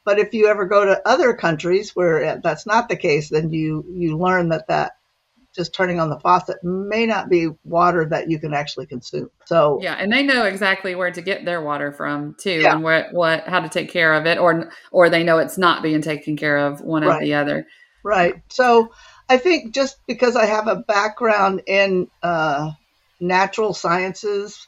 But 0.04 0.18
if 0.18 0.34
you 0.34 0.48
ever 0.48 0.66
go 0.66 0.84
to 0.84 1.08
other 1.08 1.34
countries 1.34 1.96
where 1.96 2.40
that's 2.42 2.66
not 2.66 2.88
the 2.88 2.96
case, 2.96 3.30
then 3.30 3.52
you 3.52 3.84
you 3.90 4.18
learn 4.18 4.50
that 4.50 4.68
that 4.68 4.96
just 5.54 5.72
turning 5.72 6.00
on 6.00 6.10
the 6.10 6.18
faucet 6.18 6.62
may 6.64 7.06
not 7.06 7.28
be 7.28 7.48
water 7.62 8.04
that 8.06 8.28
you 8.28 8.38
can 8.38 8.52
actually 8.52 8.86
consume. 8.86 9.30
So 9.46 9.78
yeah, 9.80 9.94
and 9.94 10.12
they 10.12 10.22
know 10.22 10.44
exactly 10.44 10.94
where 10.94 11.12
to 11.12 11.22
get 11.22 11.44
their 11.44 11.62
water 11.62 11.92
from 11.92 12.34
too, 12.38 12.60
yeah. 12.60 12.74
and 12.74 12.82
what 12.82 13.12
what 13.12 13.46
how 13.46 13.60
to 13.60 13.68
take 13.68 13.90
care 13.90 14.14
of 14.14 14.26
it, 14.26 14.38
or 14.38 14.70
or 14.90 15.08
they 15.08 15.22
know 15.22 15.38
it's 15.38 15.58
not 15.58 15.82
being 15.82 16.02
taken 16.02 16.36
care 16.36 16.58
of 16.58 16.80
one 16.80 17.02
right. 17.02 17.16
or 17.16 17.24
the 17.24 17.34
other. 17.34 17.66
Right. 18.02 18.42
So 18.48 18.92
I 19.28 19.38
think 19.38 19.72
just 19.72 19.96
because 20.06 20.36
I 20.36 20.46
have 20.46 20.66
a 20.66 20.76
background 20.76 21.62
in 21.66 22.08
uh, 22.22 22.72
natural 23.20 23.72
sciences, 23.72 24.66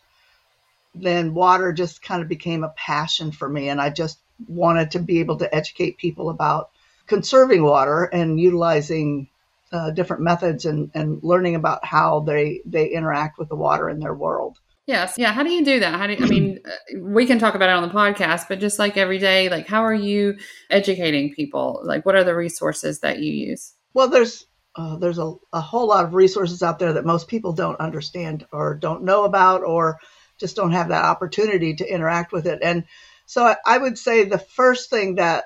then 0.94 1.34
water 1.34 1.72
just 1.72 2.00
kind 2.00 2.22
of 2.22 2.28
became 2.28 2.64
a 2.64 2.72
passion 2.76 3.32
for 3.32 3.48
me, 3.48 3.68
and 3.68 3.80
I 3.80 3.90
just 3.90 4.18
wanted 4.46 4.90
to 4.92 4.98
be 4.98 5.20
able 5.20 5.38
to 5.38 5.54
educate 5.54 5.98
people 5.98 6.30
about 6.30 6.70
conserving 7.06 7.62
water 7.62 8.04
and 8.04 8.38
utilizing 8.40 9.28
uh, 9.72 9.90
different 9.90 10.22
methods 10.22 10.64
and, 10.64 10.90
and 10.94 11.22
learning 11.22 11.54
about 11.54 11.84
how 11.84 12.20
they 12.20 12.60
they 12.64 12.88
interact 12.88 13.38
with 13.38 13.48
the 13.48 13.56
water 13.56 13.90
in 13.90 13.98
their 13.98 14.14
world. 14.14 14.58
Yes. 14.86 15.14
Yeah. 15.18 15.32
How 15.32 15.42
do 15.42 15.50
you 15.50 15.64
do 15.64 15.80
that? 15.80 15.98
How 15.98 16.06
do 16.06 16.12
you, 16.12 16.24
I 16.24 16.28
mean, 16.28 16.60
uh, 16.64 17.00
we 17.00 17.26
can 17.26 17.40
talk 17.40 17.56
about 17.56 17.70
it 17.70 17.72
on 17.72 17.82
the 17.82 17.92
podcast, 17.92 18.46
but 18.48 18.60
just 18.60 18.78
like 18.78 18.96
every 18.96 19.18
day, 19.18 19.48
like 19.48 19.66
how 19.66 19.84
are 19.84 19.94
you 19.94 20.38
educating 20.70 21.34
people? 21.34 21.80
Like 21.82 22.06
what 22.06 22.14
are 22.14 22.22
the 22.22 22.36
resources 22.36 23.00
that 23.00 23.18
you 23.18 23.32
use? 23.32 23.74
Well, 23.94 24.08
there's 24.08 24.46
uh, 24.76 24.96
there's 24.98 25.18
a, 25.18 25.32
a 25.52 25.60
whole 25.60 25.88
lot 25.88 26.04
of 26.04 26.14
resources 26.14 26.62
out 26.62 26.78
there 26.78 26.92
that 26.92 27.04
most 27.04 27.28
people 27.28 27.52
don't 27.52 27.80
understand 27.80 28.46
or 28.52 28.74
don't 28.74 29.02
know 29.02 29.24
about 29.24 29.64
or 29.64 29.98
just 30.38 30.54
don't 30.54 30.72
have 30.72 30.88
that 30.90 31.04
opportunity 31.04 31.74
to 31.74 31.92
interact 31.92 32.30
with 32.30 32.46
it. 32.46 32.60
And 32.62 32.84
so 33.26 33.54
I, 33.64 33.78
would 33.78 33.98
say 33.98 34.24
the 34.24 34.38
first 34.38 34.88
thing 34.88 35.16
that 35.16 35.44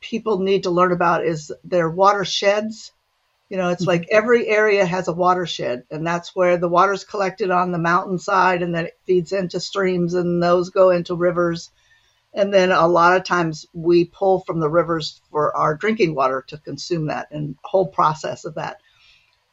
people 0.00 0.40
need 0.40 0.64
to 0.64 0.70
learn 0.70 0.92
about 0.92 1.24
is 1.24 1.52
their 1.64 1.88
watersheds 1.88 2.92
you 3.50 3.56
know, 3.56 3.70
it's 3.70 3.84
like 3.84 4.02
mm-hmm. 4.02 4.16
every 4.16 4.46
area 4.46 4.86
has 4.86 5.08
a 5.08 5.12
watershed, 5.12 5.82
and 5.90 6.06
that's 6.06 6.36
where 6.36 6.56
the 6.56 6.68
water's 6.68 7.02
collected 7.02 7.50
on 7.50 7.72
the 7.72 7.78
mountainside, 7.78 8.62
and 8.62 8.72
then 8.72 8.86
it 8.86 8.98
feeds 9.06 9.32
into 9.32 9.58
streams, 9.58 10.14
and 10.14 10.40
those 10.40 10.70
go 10.70 10.90
into 10.90 11.16
rivers. 11.16 11.70
And 12.32 12.54
then 12.54 12.70
a 12.70 12.86
lot 12.86 13.16
of 13.16 13.24
times 13.24 13.66
we 13.74 14.04
pull 14.04 14.38
from 14.42 14.60
the 14.60 14.70
rivers 14.70 15.20
for 15.32 15.54
our 15.56 15.74
drinking 15.74 16.14
water 16.14 16.44
to 16.46 16.58
consume 16.58 17.08
that 17.08 17.26
and 17.32 17.56
whole 17.64 17.88
process 17.88 18.44
of 18.44 18.54
that. 18.54 18.80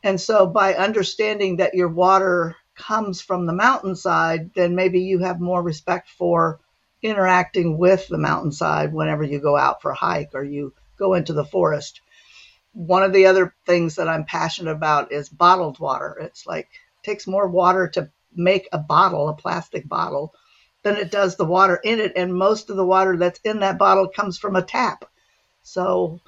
And 0.04 0.22
so 0.22 0.46
by 0.46 0.76
understanding 0.76 1.58
that 1.58 1.74
your 1.74 1.90
water 1.90 2.56
comes 2.76 3.20
from 3.20 3.48
the 3.48 3.54
mountainside, 3.54 4.52
then 4.54 4.76
maybe 4.76 5.00
you 5.00 5.18
have 5.20 5.42
more 5.42 5.64
respect 5.64 6.08
for 6.10 6.60
interacting 7.02 7.78
with 7.78 8.08
the 8.08 8.18
mountainside 8.18 8.94
whenever 8.94 9.24
you 9.24 9.40
go 9.40 9.56
out 9.56 9.82
for 9.82 9.92
a 9.92 9.96
hike 9.96 10.32
or 10.34 10.44
you 10.44 10.74
go 10.98 11.14
into 11.14 11.34
the 11.34 11.46
forest 11.46 12.02
one 12.78 13.02
of 13.02 13.12
the 13.12 13.26
other 13.26 13.56
things 13.66 13.96
that 13.96 14.08
I'm 14.08 14.24
passionate 14.24 14.72
about 14.72 15.12
is 15.12 15.30
bottled 15.30 15.80
water. 15.80 16.16
It's 16.22 16.46
like 16.46 16.66
it 16.66 17.06
takes 17.06 17.26
more 17.26 17.48
water 17.48 17.88
to 17.90 18.12
make 18.36 18.70
a 18.72 18.78
bottle, 18.78 19.30
a 19.30 19.34
plastic 19.34 19.90
bottle, 19.90 20.36
than 20.84 20.96
it 20.96 21.10
does 21.10 21.36
the 21.36 21.46
water 21.46 21.80
in 21.84 22.00
it. 22.00 22.14
And 22.16 22.36
most 22.36 22.70
of 22.70 22.78
the 22.78 22.86
water 22.86 23.18
that's 23.18 23.40
in 23.44 23.62
that 23.62 23.80
bottle 23.80 24.08
comes 24.08 24.38
from 24.38 24.56
a 24.56 24.62
tap. 24.62 25.06
So 25.64 26.22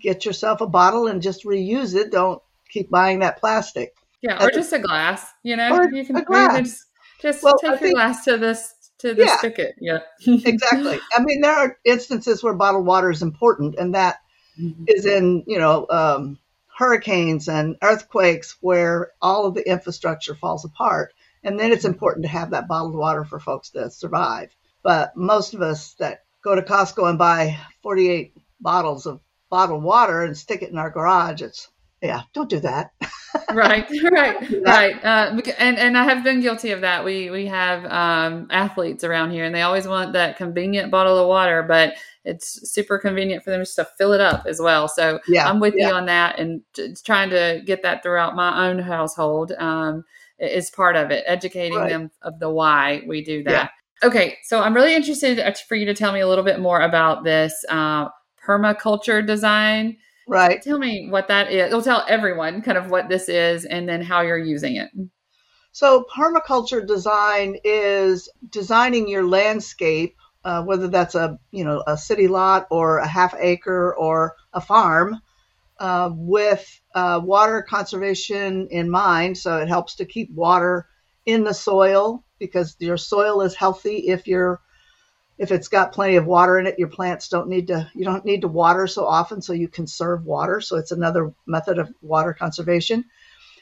get 0.00 0.24
yourself 0.24 0.60
a 0.60 0.66
bottle 0.66 1.06
and 1.06 1.22
just 1.22 1.44
reuse 1.44 1.94
it. 1.94 2.10
Don't 2.10 2.42
keep 2.68 2.90
buying 2.90 3.20
that 3.20 3.38
plastic. 3.38 3.94
Yeah, 4.22 4.42
or 4.42 4.50
just 4.50 4.72
a 4.72 4.80
glass. 4.80 5.30
You 5.44 5.56
know, 5.56 5.86
you 5.92 6.04
can, 6.04 6.24
just, 6.64 6.86
just 7.20 7.44
well, 7.44 7.58
take 7.58 7.80
your 7.80 7.92
glass 7.92 8.24
to 8.24 8.38
this 8.38 8.74
to 9.02 9.14
the 9.14 9.24
yeah, 9.24 9.36
spigot. 9.36 9.74
Yeah, 9.80 9.98
exactly. 10.26 10.98
I 11.14 11.22
mean, 11.22 11.40
there 11.40 11.54
are 11.54 11.76
instances 11.84 12.42
where 12.42 12.54
bottled 12.54 12.86
water 12.86 13.10
is 13.10 13.22
important, 13.22 13.74
and 13.76 13.94
that 13.94 14.18
mm-hmm. 14.58 14.84
is 14.86 15.04
in 15.06 15.44
you 15.46 15.58
know 15.58 15.86
um, 15.90 16.38
hurricanes 16.76 17.48
and 17.48 17.76
earthquakes 17.82 18.56
where 18.60 19.10
all 19.20 19.46
of 19.46 19.54
the 19.54 19.68
infrastructure 19.68 20.34
falls 20.34 20.64
apart, 20.64 21.12
and 21.42 21.58
then 21.58 21.72
it's 21.72 21.84
mm-hmm. 21.84 21.94
important 21.94 22.24
to 22.24 22.30
have 22.30 22.50
that 22.50 22.68
bottled 22.68 22.94
water 22.94 23.24
for 23.24 23.38
folks 23.38 23.70
to 23.70 23.90
survive. 23.90 24.54
But 24.82 25.16
most 25.16 25.54
of 25.54 25.62
us 25.62 25.94
that 25.94 26.24
go 26.42 26.54
to 26.54 26.62
Costco 26.62 27.08
and 27.08 27.18
buy 27.18 27.58
48 27.82 28.34
bottles 28.60 29.06
of 29.06 29.20
bottled 29.50 29.82
water 29.82 30.22
and 30.22 30.36
stick 30.36 30.62
it 30.62 30.70
in 30.70 30.78
our 30.78 30.90
garage, 30.90 31.42
it's 31.42 31.68
yeah, 32.00 32.22
don't 32.32 32.50
do 32.50 32.60
that. 32.60 32.92
Right, 33.52 33.88
right, 34.12 34.62
right. 34.64 35.04
Uh, 35.04 35.40
and 35.58 35.78
and 35.78 35.98
I 35.98 36.04
have 36.04 36.24
been 36.24 36.40
guilty 36.40 36.70
of 36.70 36.80
that. 36.82 37.04
We 37.04 37.30
we 37.30 37.46
have 37.46 37.84
um, 37.86 38.46
athletes 38.50 39.04
around 39.04 39.30
here, 39.30 39.44
and 39.44 39.54
they 39.54 39.62
always 39.62 39.86
want 39.86 40.12
that 40.14 40.36
convenient 40.36 40.90
bottle 40.90 41.18
of 41.18 41.28
water, 41.28 41.62
but 41.62 41.94
it's 42.24 42.70
super 42.70 42.98
convenient 42.98 43.42
for 43.42 43.50
them 43.50 43.60
just 43.60 43.76
to 43.76 43.88
fill 43.98 44.12
it 44.12 44.20
up 44.20 44.46
as 44.46 44.60
well. 44.60 44.88
So 44.88 45.20
yeah, 45.28 45.48
I'm 45.48 45.60
with 45.60 45.74
yeah. 45.76 45.88
you 45.88 45.94
on 45.94 46.06
that, 46.06 46.38
and 46.38 46.62
trying 47.04 47.30
to 47.30 47.62
get 47.64 47.82
that 47.82 48.02
throughout 48.02 48.36
my 48.36 48.68
own 48.68 48.78
household 48.78 49.52
um, 49.58 50.04
is 50.38 50.70
part 50.70 50.96
of 50.96 51.10
it. 51.10 51.24
Educating 51.26 51.78
right. 51.78 51.90
them 51.90 52.10
of 52.22 52.38
the 52.38 52.50
why 52.50 53.02
we 53.06 53.22
do 53.22 53.42
that. 53.44 53.50
Yeah. 53.50 53.68
Okay, 54.04 54.38
so 54.42 54.60
I'm 54.60 54.74
really 54.74 54.94
interested 54.94 55.38
uh, 55.38 55.52
for 55.68 55.76
you 55.76 55.86
to 55.86 55.94
tell 55.94 56.12
me 56.12 56.20
a 56.20 56.28
little 56.28 56.44
bit 56.44 56.58
more 56.58 56.80
about 56.80 57.22
this 57.22 57.64
uh, 57.68 58.08
permaculture 58.44 59.24
design. 59.24 59.96
Right. 60.28 60.62
Tell 60.62 60.78
me 60.78 61.08
what 61.10 61.28
that 61.28 61.50
is. 61.52 61.72
We'll 61.72 61.82
tell 61.82 62.04
everyone 62.08 62.62
kind 62.62 62.78
of 62.78 62.90
what 62.90 63.08
this 63.08 63.28
is 63.28 63.64
and 63.64 63.88
then 63.88 64.02
how 64.02 64.20
you're 64.20 64.38
using 64.38 64.76
it. 64.76 64.90
So, 65.72 66.04
permaculture 66.14 66.86
design 66.86 67.56
is 67.64 68.28
designing 68.50 69.08
your 69.08 69.26
landscape, 69.26 70.16
uh, 70.44 70.62
whether 70.62 70.88
that's 70.88 71.14
a 71.14 71.38
you 71.50 71.64
know 71.64 71.82
a 71.86 71.96
city 71.96 72.28
lot 72.28 72.66
or 72.70 72.98
a 72.98 73.08
half 73.08 73.34
acre 73.38 73.94
or 73.96 74.36
a 74.52 74.60
farm, 74.60 75.20
uh, 75.82 76.10
with 76.12 76.80
uh, 76.94 77.20
water 77.22 77.62
conservation 77.62 78.68
in 78.70 78.88
mind. 78.88 79.36
So 79.36 79.58
it 79.58 79.68
helps 79.68 79.96
to 79.96 80.04
keep 80.04 80.30
water 80.32 80.86
in 81.26 81.42
the 81.44 81.54
soil 81.54 82.24
because 82.38 82.76
your 82.78 82.96
soil 82.96 83.40
is 83.42 83.56
healthy 83.56 84.08
if 84.08 84.26
you're 84.26 84.60
if 85.42 85.50
it's 85.50 85.66
got 85.66 85.92
plenty 85.92 86.14
of 86.14 86.24
water 86.24 86.56
in 86.56 86.68
it, 86.68 86.78
your 86.78 86.86
plants 86.86 87.28
don't 87.28 87.48
need 87.48 87.66
to, 87.66 87.90
you 87.96 88.04
don't 88.04 88.24
need 88.24 88.42
to 88.42 88.48
water 88.48 88.86
so 88.86 89.04
often, 89.04 89.42
so 89.42 89.52
you 89.52 89.66
conserve 89.66 90.24
water. 90.24 90.60
So 90.60 90.76
it's 90.76 90.92
another 90.92 91.34
method 91.46 91.80
of 91.80 91.92
water 92.00 92.32
conservation. 92.32 93.06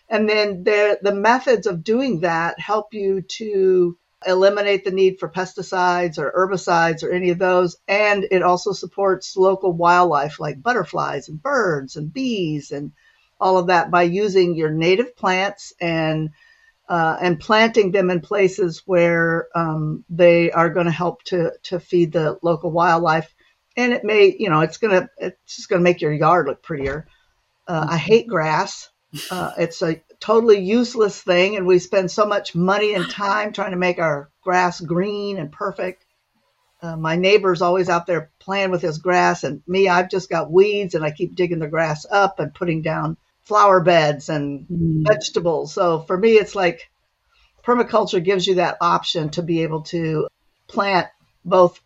And 0.07 0.29
then 0.29 0.63
the, 0.63 0.99
the 1.01 1.15
methods 1.15 1.67
of 1.67 1.83
doing 1.83 2.21
that 2.21 2.61
help 2.61 2.93
you 2.93 3.23
to 3.23 3.97
eliminate 4.27 4.85
the 4.85 4.91
need 4.91 5.19
for 5.19 5.31
pesticides 5.31 6.19
or 6.19 6.31
herbicides 6.37 7.03
or 7.03 7.13
any 7.13 7.31
of 7.31 7.39
those. 7.39 7.79
And 7.89 8.27
it 8.31 8.43
also 8.43 8.73
supports 8.73 9.35
local 9.35 9.73
wildlife 9.73 10.39
like 10.39 10.63
butterflies 10.63 11.31
and 11.31 11.43
birds 11.43 11.97
and 11.97 12.13
bees 12.13 12.73
and 12.73 12.93
all 13.41 13.57
of 13.57 13.69
that 13.69 13.91
by 13.91 14.03
using 14.03 14.55
your 14.55 14.71
native 14.71 15.17
plants 15.17 15.73
and 15.81 16.29
uh, 16.91 17.17
and 17.21 17.39
planting 17.39 17.93
them 17.93 18.11
in 18.11 18.21
places 18.21 18.83
where 18.85 19.47
um, 19.55 20.05
they 20.11 20.51
are 20.51 20.69
going 20.69 20.87
to 20.87 20.93
help 20.93 21.23
to 21.23 21.53
to 21.63 21.79
feed 21.79 22.13
the 22.13 22.37
local 22.43 22.73
wildlife. 22.73 23.33
And 23.77 23.93
it 23.93 24.03
may, 24.03 24.35
you 24.37 24.51
know, 24.51 24.61
it's 24.61 24.79
gonna 24.79 25.09
it's 25.17 25.57
just 25.57 25.69
gonna 25.69 25.83
make 25.83 26.01
your 26.01 26.13
yard 26.13 26.49
look 26.49 26.63
prettier. 26.63 27.07
Uh, 27.67 27.87
I 27.91 27.97
hate 27.97 28.27
grass. 28.27 28.91
Uh, 29.29 29.51
it's 29.59 29.83
a 29.83 30.01
totally 30.21 30.61
useless 30.61 31.21
thing, 31.21 31.57
and 31.57 31.67
we 31.67 31.81
spend 31.81 32.09
so 32.09 32.25
much 32.25 32.55
money 32.55 32.95
and 32.95 33.11
time 33.11 33.53
trying 33.53 33.73
to 33.73 33.77
make 33.77 33.99
our 33.99 34.31
grass 34.41 34.81
green 34.81 35.37
and 35.37 35.51
perfect. 35.51 36.05
Uh, 36.81 36.97
my 36.97 37.17
neighbor's 37.17 37.61
always 37.61 37.89
out 37.89 38.07
there 38.07 38.31
playing 38.39 38.71
with 38.71 38.81
his 38.81 38.99
grass, 38.99 39.43
and 39.43 39.63
me, 39.67 39.89
I've 39.89 40.11
just 40.11 40.31
got 40.31 40.53
weeds, 40.53 40.95
and 40.95 41.05
I 41.05 41.11
keep 41.11 41.35
digging 41.35 41.59
the 41.59 41.67
grass 41.67 42.07
up 42.09 42.39
and 42.39 42.55
putting 42.55 42.83
down 42.83 43.17
flower 43.51 43.81
beds 43.81 44.29
and 44.29 44.65
mm. 44.69 45.05
vegetables. 45.05 45.75
So 45.75 45.99
for 46.03 46.17
me, 46.17 46.35
it's 46.35 46.55
like 46.55 46.89
permaculture 47.65 48.23
gives 48.23 48.47
you 48.47 48.55
that 48.55 48.77
option 48.81 49.31
to 49.31 49.43
be 49.43 49.65
able 49.65 49.83
to 49.83 50.29
plant 50.69 51.09
both 51.45 51.81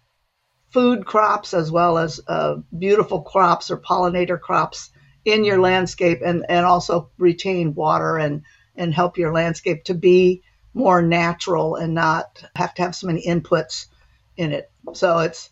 food 0.69 1.07
crops 1.07 1.55
as 1.55 1.73
well 1.73 1.97
as 1.97 2.21
uh, 2.29 2.57
beautiful 2.79 3.23
crops 3.23 3.71
or 3.71 3.79
pollinator 3.79 4.39
crops 4.39 4.91
in 5.25 5.43
your 5.43 5.59
landscape 5.59 6.21
and, 6.23 6.45
and 6.51 6.67
also 6.67 7.09
retain 7.17 7.75
water 7.75 8.19
and, 8.19 8.43
and 8.77 8.93
help 8.93 9.17
your 9.17 9.33
landscape 9.33 9.85
to 9.85 9.95
be 9.95 10.43
more 10.75 11.01
natural 11.01 11.77
and 11.77 11.95
not 11.95 12.45
have 12.55 12.75
to 12.75 12.83
have 12.83 12.95
so 12.95 13.07
many 13.07 13.25
inputs 13.25 13.87
in 14.37 14.53
it. 14.53 14.71
So 14.93 15.21
it's 15.21 15.49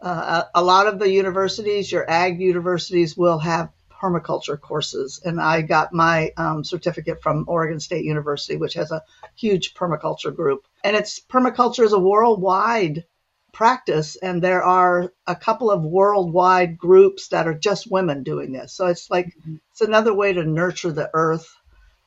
uh, 0.00 0.44
a, 0.54 0.60
a 0.60 0.62
lot 0.62 0.86
of 0.86 1.00
the 1.00 1.10
universities, 1.10 1.90
your 1.90 2.08
ag 2.08 2.40
universities, 2.40 3.16
will 3.16 3.40
have 3.40 3.70
permaculture 4.00 4.60
courses, 4.60 5.20
and 5.24 5.40
I 5.40 5.62
got 5.62 5.92
my 5.92 6.32
um, 6.36 6.64
certificate 6.64 7.22
from 7.22 7.44
Oregon 7.46 7.80
State 7.80 8.04
University, 8.04 8.56
which 8.56 8.74
has 8.74 8.90
a 8.90 9.02
huge 9.36 9.74
permaculture 9.74 10.34
group. 10.34 10.66
And 10.82 10.96
it's 10.96 11.20
permaculture 11.20 11.84
is 11.84 11.92
a 11.92 11.98
worldwide 11.98 13.04
practice, 13.52 14.16
and 14.16 14.42
there 14.42 14.62
are 14.62 15.12
a 15.26 15.36
couple 15.36 15.70
of 15.70 15.82
worldwide 15.82 16.78
groups 16.78 17.28
that 17.28 17.46
are 17.46 17.54
just 17.54 17.90
women 17.90 18.22
doing 18.22 18.52
this. 18.52 18.72
So 18.72 18.86
it's 18.86 19.10
like 19.10 19.26
mm-hmm. 19.26 19.56
it's 19.72 19.80
another 19.80 20.14
way 20.14 20.32
to 20.32 20.44
nurture 20.44 20.92
the 20.92 21.10
earth 21.12 21.54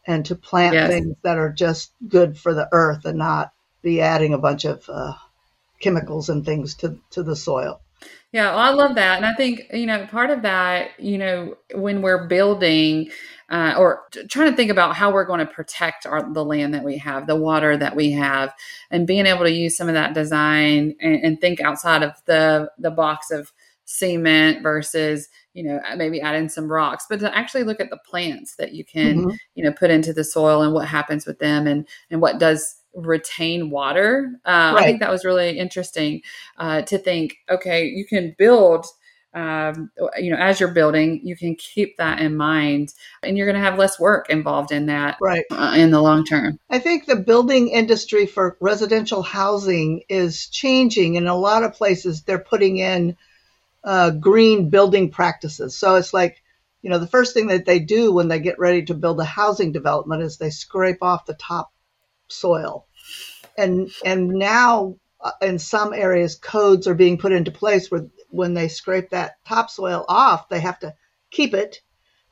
and 0.05 0.25
to 0.25 0.35
plant 0.35 0.73
yes. 0.73 0.89
things 0.89 1.15
that 1.21 1.37
are 1.37 1.51
just 1.51 1.91
good 2.07 2.37
for 2.37 2.53
the 2.53 2.67
earth 2.71 3.05
and 3.05 3.17
not 3.17 3.53
be 3.81 4.01
adding 4.01 4.33
a 4.33 4.37
bunch 4.37 4.65
of 4.65 4.83
uh, 4.89 5.13
chemicals 5.79 6.29
and 6.29 6.45
things 6.45 6.75
to 6.75 6.97
to 7.11 7.23
the 7.23 7.35
soil. 7.35 7.81
Yeah, 8.31 8.49
well, 8.49 8.59
I 8.59 8.69
love 8.71 8.95
that. 8.95 9.17
And 9.17 9.25
I 9.27 9.33
think, 9.35 9.61
you 9.71 9.85
know, 9.85 10.07
part 10.07 10.31
of 10.31 10.41
that, 10.41 10.99
you 10.99 11.19
know, 11.19 11.55
when 11.75 12.01
we're 12.01 12.27
building, 12.27 13.11
uh, 13.49 13.75
or 13.77 14.03
trying 14.27 14.49
to 14.49 14.55
think 14.55 14.71
about 14.71 14.95
how 14.95 15.13
we're 15.13 15.25
going 15.25 15.39
to 15.39 15.45
protect 15.45 16.07
our, 16.07 16.33
the 16.33 16.43
land 16.43 16.73
that 16.73 16.83
we 16.83 16.97
have, 16.97 17.27
the 17.27 17.35
water 17.35 17.77
that 17.77 17.95
we 17.95 18.11
have, 18.11 18.51
and 18.89 19.05
being 19.05 19.27
able 19.27 19.43
to 19.43 19.51
use 19.51 19.77
some 19.77 19.87
of 19.87 19.93
that 19.93 20.15
design 20.15 20.95
and, 20.99 21.23
and 21.23 21.41
think 21.41 21.61
outside 21.61 22.01
of 22.01 22.13
the 22.25 22.71
the 22.79 22.89
box 22.89 23.29
of 23.29 23.51
cement 23.85 24.63
versus 24.63 25.27
you 25.53 25.61
know 25.61 25.79
maybe 25.97 26.21
add 26.21 26.35
in 26.35 26.47
some 26.47 26.71
rocks 26.71 27.05
but 27.09 27.19
to 27.19 27.37
actually 27.37 27.63
look 27.63 27.81
at 27.81 27.89
the 27.89 27.99
plants 28.09 28.55
that 28.55 28.73
you 28.73 28.85
can 28.85 29.19
mm-hmm. 29.19 29.35
you 29.55 29.63
know 29.63 29.73
put 29.73 29.91
into 29.91 30.13
the 30.13 30.23
soil 30.23 30.61
and 30.61 30.73
what 30.73 30.87
happens 30.87 31.25
with 31.25 31.37
them 31.39 31.67
and 31.67 31.85
and 32.09 32.21
what 32.21 32.39
does 32.39 32.77
retain 32.95 33.69
water 33.69 34.31
uh, 34.45 34.51
right. 34.51 34.75
i 34.77 34.83
think 34.83 34.99
that 34.99 35.11
was 35.11 35.25
really 35.25 35.57
interesting 35.57 36.21
uh, 36.57 36.81
to 36.83 36.97
think 36.97 37.35
okay 37.49 37.85
you 37.85 38.05
can 38.05 38.35
build 38.37 38.85
um, 39.35 39.89
you 40.17 40.29
know 40.29 40.37
as 40.37 40.59
you're 40.59 40.71
building 40.71 41.19
you 41.23 41.35
can 41.35 41.55
keep 41.55 41.97
that 41.97 42.19
in 42.19 42.35
mind 42.35 42.93
and 43.23 43.35
you're 43.35 43.47
going 43.47 43.59
to 43.59 43.67
have 43.67 43.79
less 43.79 43.99
work 43.99 44.29
involved 44.29 44.71
in 44.71 44.85
that 44.85 45.17
right 45.19 45.45
uh, 45.51 45.73
in 45.75 45.89
the 45.89 46.01
long 46.01 46.23
term 46.23 46.59
i 46.69 46.77
think 46.77 47.05
the 47.05 47.15
building 47.15 47.69
industry 47.69 48.27
for 48.27 48.57
residential 48.59 49.23
housing 49.23 50.03
is 50.07 50.47
changing 50.49 51.15
in 51.15 51.27
a 51.27 51.35
lot 51.35 51.63
of 51.63 51.73
places 51.73 52.21
they're 52.21 52.37
putting 52.37 52.77
in 52.77 53.17
uh, 53.83 54.11
green 54.11 54.69
building 54.69 55.11
practices. 55.11 55.77
So 55.77 55.95
it's 55.95 56.13
like, 56.13 56.41
you 56.81 56.89
know, 56.89 56.99
the 56.99 57.07
first 57.07 57.33
thing 57.33 57.47
that 57.47 57.65
they 57.65 57.79
do 57.79 58.11
when 58.11 58.27
they 58.27 58.39
get 58.39 58.59
ready 58.59 58.83
to 58.85 58.93
build 58.93 59.19
a 59.19 59.25
housing 59.25 59.71
development 59.71 60.23
is 60.23 60.37
they 60.37 60.49
scrape 60.49 61.01
off 61.01 61.25
the 61.25 61.33
top 61.33 61.72
soil. 62.33 62.87
And 63.57 63.91
and 64.03 64.29
now 64.29 64.95
uh, 65.21 65.31
in 65.41 65.59
some 65.59 65.93
areas 65.93 66.35
codes 66.35 66.87
are 66.87 66.95
being 66.95 67.17
put 67.17 67.31
into 67.31 67.51
place 67.51 67.89
where 67.89 68.07
when 68.29 68.53
they 68.53 68.67
scrape 68.67 69.09
that 69.11 69.43
topsoil 69.45 70.05
off, 70.07 70.49
they 70.49 70.59
have 70.59 70.79
to 70.79 70.93
keep 71.31 71.53
it. 71.53 71.81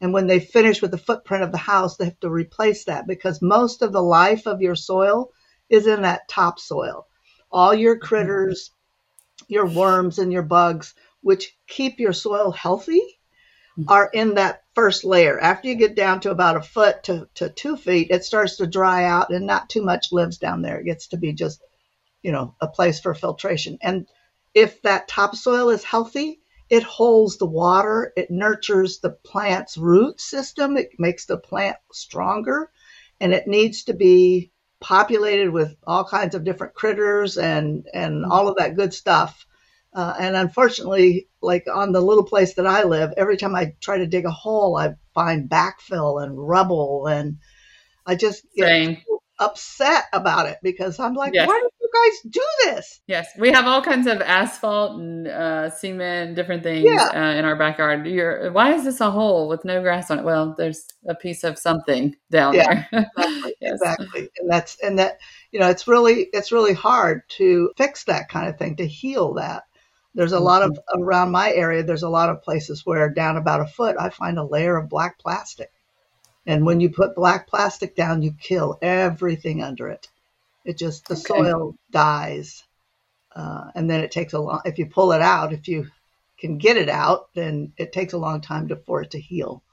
And 0.02 0.14
when 0.14 0.28
they 0.28 0.40
finish 0.40 0.82
with 0.82 0.92
the 0.92 0.98
footprint 0.98 1.44
of 1.44 1.52
the 1.52 1.60
house, 1.60 1.98
they 1.98 2.06
have 2.06 2.20
to 2.22 2.30
replace 2.30 2.86
that 2.86 3.08
because 3.08 3.42
most 3.42 3.82
of 3.82 3.94
the 3.94 4.02
life 4.02 4.48
of 4.48 4.62
your 4.62 4.76
soil 4.76 5.30
is 5.70 5.86
in 5.86 6.02
that 6.02 6.28
topsoil. 6.28 7.08
All 7.52 7.74
your 7.74 8.00
critters, 8.00 8.72
your 9.48 9.68
worms 9.68 10.18
and 10.18 10.32
your 10.34 10.44
bugs 10.44 10.96
which 11.22 11.56
keep 11.68 12.00
your 12.00 12.14
soil 12.14 12.52
healthy, 12.52 13.20
Mm-hmm. 13.80 13.90
are 13.90 14.10
in 14.14 14.34
that 14.34 14.64
first 14.76 15.06
layer. 15.06 15.40
After 15.40 15.70
you 15.70 15.76
get 15.76 15.96
down 15.96 16.20
to 16.22 16.32
about 16.32 16.58
a 16.58 16.62
foot 16.62 17.04
to, 17.04 17.30
to 17.36 17.50
two 17.50 17.78
feet, 17.78 18.10
it 18.12 18.26
starts 18.26 18.58
to 18.58 18.68
dry 18.68 19.06
out 19.06 19.30
and 19.30 19.48
not 19.48 19.70
too 19.70 19.82
much 19.82 20.12
lives 20.12 20.38
down 20.38 20.62
there. 20.62 20.80
It 20.82 20.86
gets 20.86 21.08
to 21.08 21.18
be 21.18 21.32
just, 21.32 21.64
you 22.22 22.34
know, 22.34 22.54
a 22.60 22.68
place 22.68 23.00
for 23.00 23.14
filtration. 23.14 23.78
And 23.82 24.08
if 24.54 24.82
that 24.82 25.08
topsoil 25.08 25.70
is 25.70 25.86
healthy, 25.86 26.42
it 26.70 26.84
holds 26.84 27.38
the 27.38 27.46
water, 27.46 28.12
it 28.18 28.30
nurtures 28.30 29.00
the 29.00 29.12
plant's 29.12 29.78
root 29.78 30.20
system, 30.20 30.76
it 30.76 30.90
makes 31.00 31.26
the 31.26 31.38
plant 31.38 31.78
stronger, 31.94 32.72
and 33.22 33.34
it 33.34 33.48
needs 33.48 33.86
to 33.86 33.94
be 33.94 34.52
populated 34.82 35.50
with 35.50 35.78
all 35.88 36.04
kinds 36.04 36.36
of 36.36 36.44
different 36.44 36.74
critters 36.74 37.38
and, 37.38 37.88
and 37.94 38.24
mm-hmm. 38.24 38.32
all 38.34 38.50
of 38.50 38.58
that 38.58 38.76
good 38.76 38.94
stuff 38.94 39.46
uh, 39.94 40.14
and 40.20 40.36
unfortunately, 40.36 41.28
like 41.42 41.66
on 41.72 41.92
the 41.92 42.02
little 42.02 42.24
place 42.24 42.54
that 42.54 42.68
I 42.68 42.84
live, 42.84 43.12
every 43.18 43.38
time 43.38 43.56
I 43.56 43.74
try 43.82 43.98
to 43.98 44.08
dig 44.08 44.26
a 44.26 44.32
hole, 44.32 44.78
I 44.78 44.96
find 45.14 45.50
backfill 45.50 46.24
and 46.24 46.38
rubble, 46.38 47.08
and 47.08 47.38
I 48.06 48.16
just 48.16 48.46
get 48.56 49.00
upset 49.42 50.06
about 50.14 50.48
it 50.48 50.60
because 50.62 51.00
I'm 51.00 51.16
like, 51.16 51.34
yes. 51.34 51.48
why 51.48 51.60
do 51.60 51.70
you 51.82 51.90
guys 51.94 52.32
do 52.32 52.48
this? 52.66 53.02
Yes, 53.08 53.28
we 53.38 53.52
have 53.52 53.66
all 53.66 53.82
kinds 53.82 54.08
of 54.08 54.22
asphalt 54.22 55.00
and 55.00 55.28
uh, 55.28 55.70
cement, 55.72 56.36
different 56.36 56.64
things 56.64 56.86
yeah. 56.86 57.10
uh, 57.14 57.38
in 57.38 57.44
our 57.44 57.58
backyard. 57.58 58.08
You're, 58.08 58.52
why 58.54 58.74
is 58.74 58.86
this 58.86 59.02
a 59.02 59.12
hole 59.12 59.50
with 59.50 59.66
no 59.66 59.82
grass 59.82 60.10
on 60.10 60.20
it? 60.20 60.26
Well, 60.26 60.56
there's 60.58 60.86
a 61.08 61.16
piece 61.16 61.44
of 61.44 61.58
something 61.58 62.16
down 62.30 62.54
yeah, 62.54 62.86
there. 62.92 63.10
exactly, 63.18 63.56
yes. 63.60 63.74
exactly, 63.74 64.30
and 64.38 64.50
that's 64.50 64.78
and 64.82 65.00
that 65.00 65.18
you 65.52 65.60
know 65.60 65.70
it's 65.70 65.88
really 65.88 66.30
it's 66.32 66.52
really 66.52 66.74
hard 66.74 67.24
to 67.30 67.72
fix 67.76 68.06
that 68.06 68.30
kind 68.30 68.48
of 68.48 68.58
thing 68.58 68.78
to 68.78 68.88
heal 68.88 69.34
that. 69.34 69.64
There's 70.14 70.34
a 70.34 70.36
mm-hmm. 70.36 70.44
lot 70.46 70.64
of 70.64 70.80
around 70.96 71.32
my 71.32 71.52
area. 71.52 71.84
There's 71.84 72.04
a 72.04 72.10
lot 72.10 72.30
of 72.30 72.44
places 72.44 72.86
where 72.86 73.10
down 73.10 73.38
about 73.38 73.62
a 73.62 73.66
foot, 73.66 73.96
I 74.00 74.10
find 74.10 74.38
a 74.38 74.44
layer 74.44 74.76
of 74.78 74.90
black 74.90 75.20
plastic. 75.20 75.72
And 76.46 76.66
when 76.66 76.80
you 76.80 76.90
put 76.90 77.16
black 77.16 77.48
plastic 77.48 77.96
down, 77.96 78.22
you 78.22 78.34
kill 78.34 78.78
everything 78.82 79.62
under 79.64 79.90
it. 79.90 80.10
It 80.66 80.78
just 80.78 81.08
the 81.08 81.14
okay. 81.14 81.24
soil 81.24 81.76
dies, 81.92 82.64
uh, 83.36 83.72
and 83.74 83.90
then 83.90 84.02
it 84.02 84.12
takes 84.12 84.34
a 84.34 84.40
long. 84.40 84.62
If 84.66 84.78
you 84.78 84.88
pull 84.88 85.12
it 85.12 85.22
out, 85.22 85.54
if 85.54 85.68
you 85.68 85.88
can 86.38 86.58
get 86.58 86.78
it 86.78 86.90
out, 86.90 87.30
then 87.34 87.74
it 87.78 87.92
takes 87.92 88.14
a 88.14 88.18
long 88.18 88.42
time 88.42 88.68
to, 88.68 88.76
for 88.76 89.02
it 89.02 89.12
to 89.12 89.20
heal. 89.20 89.64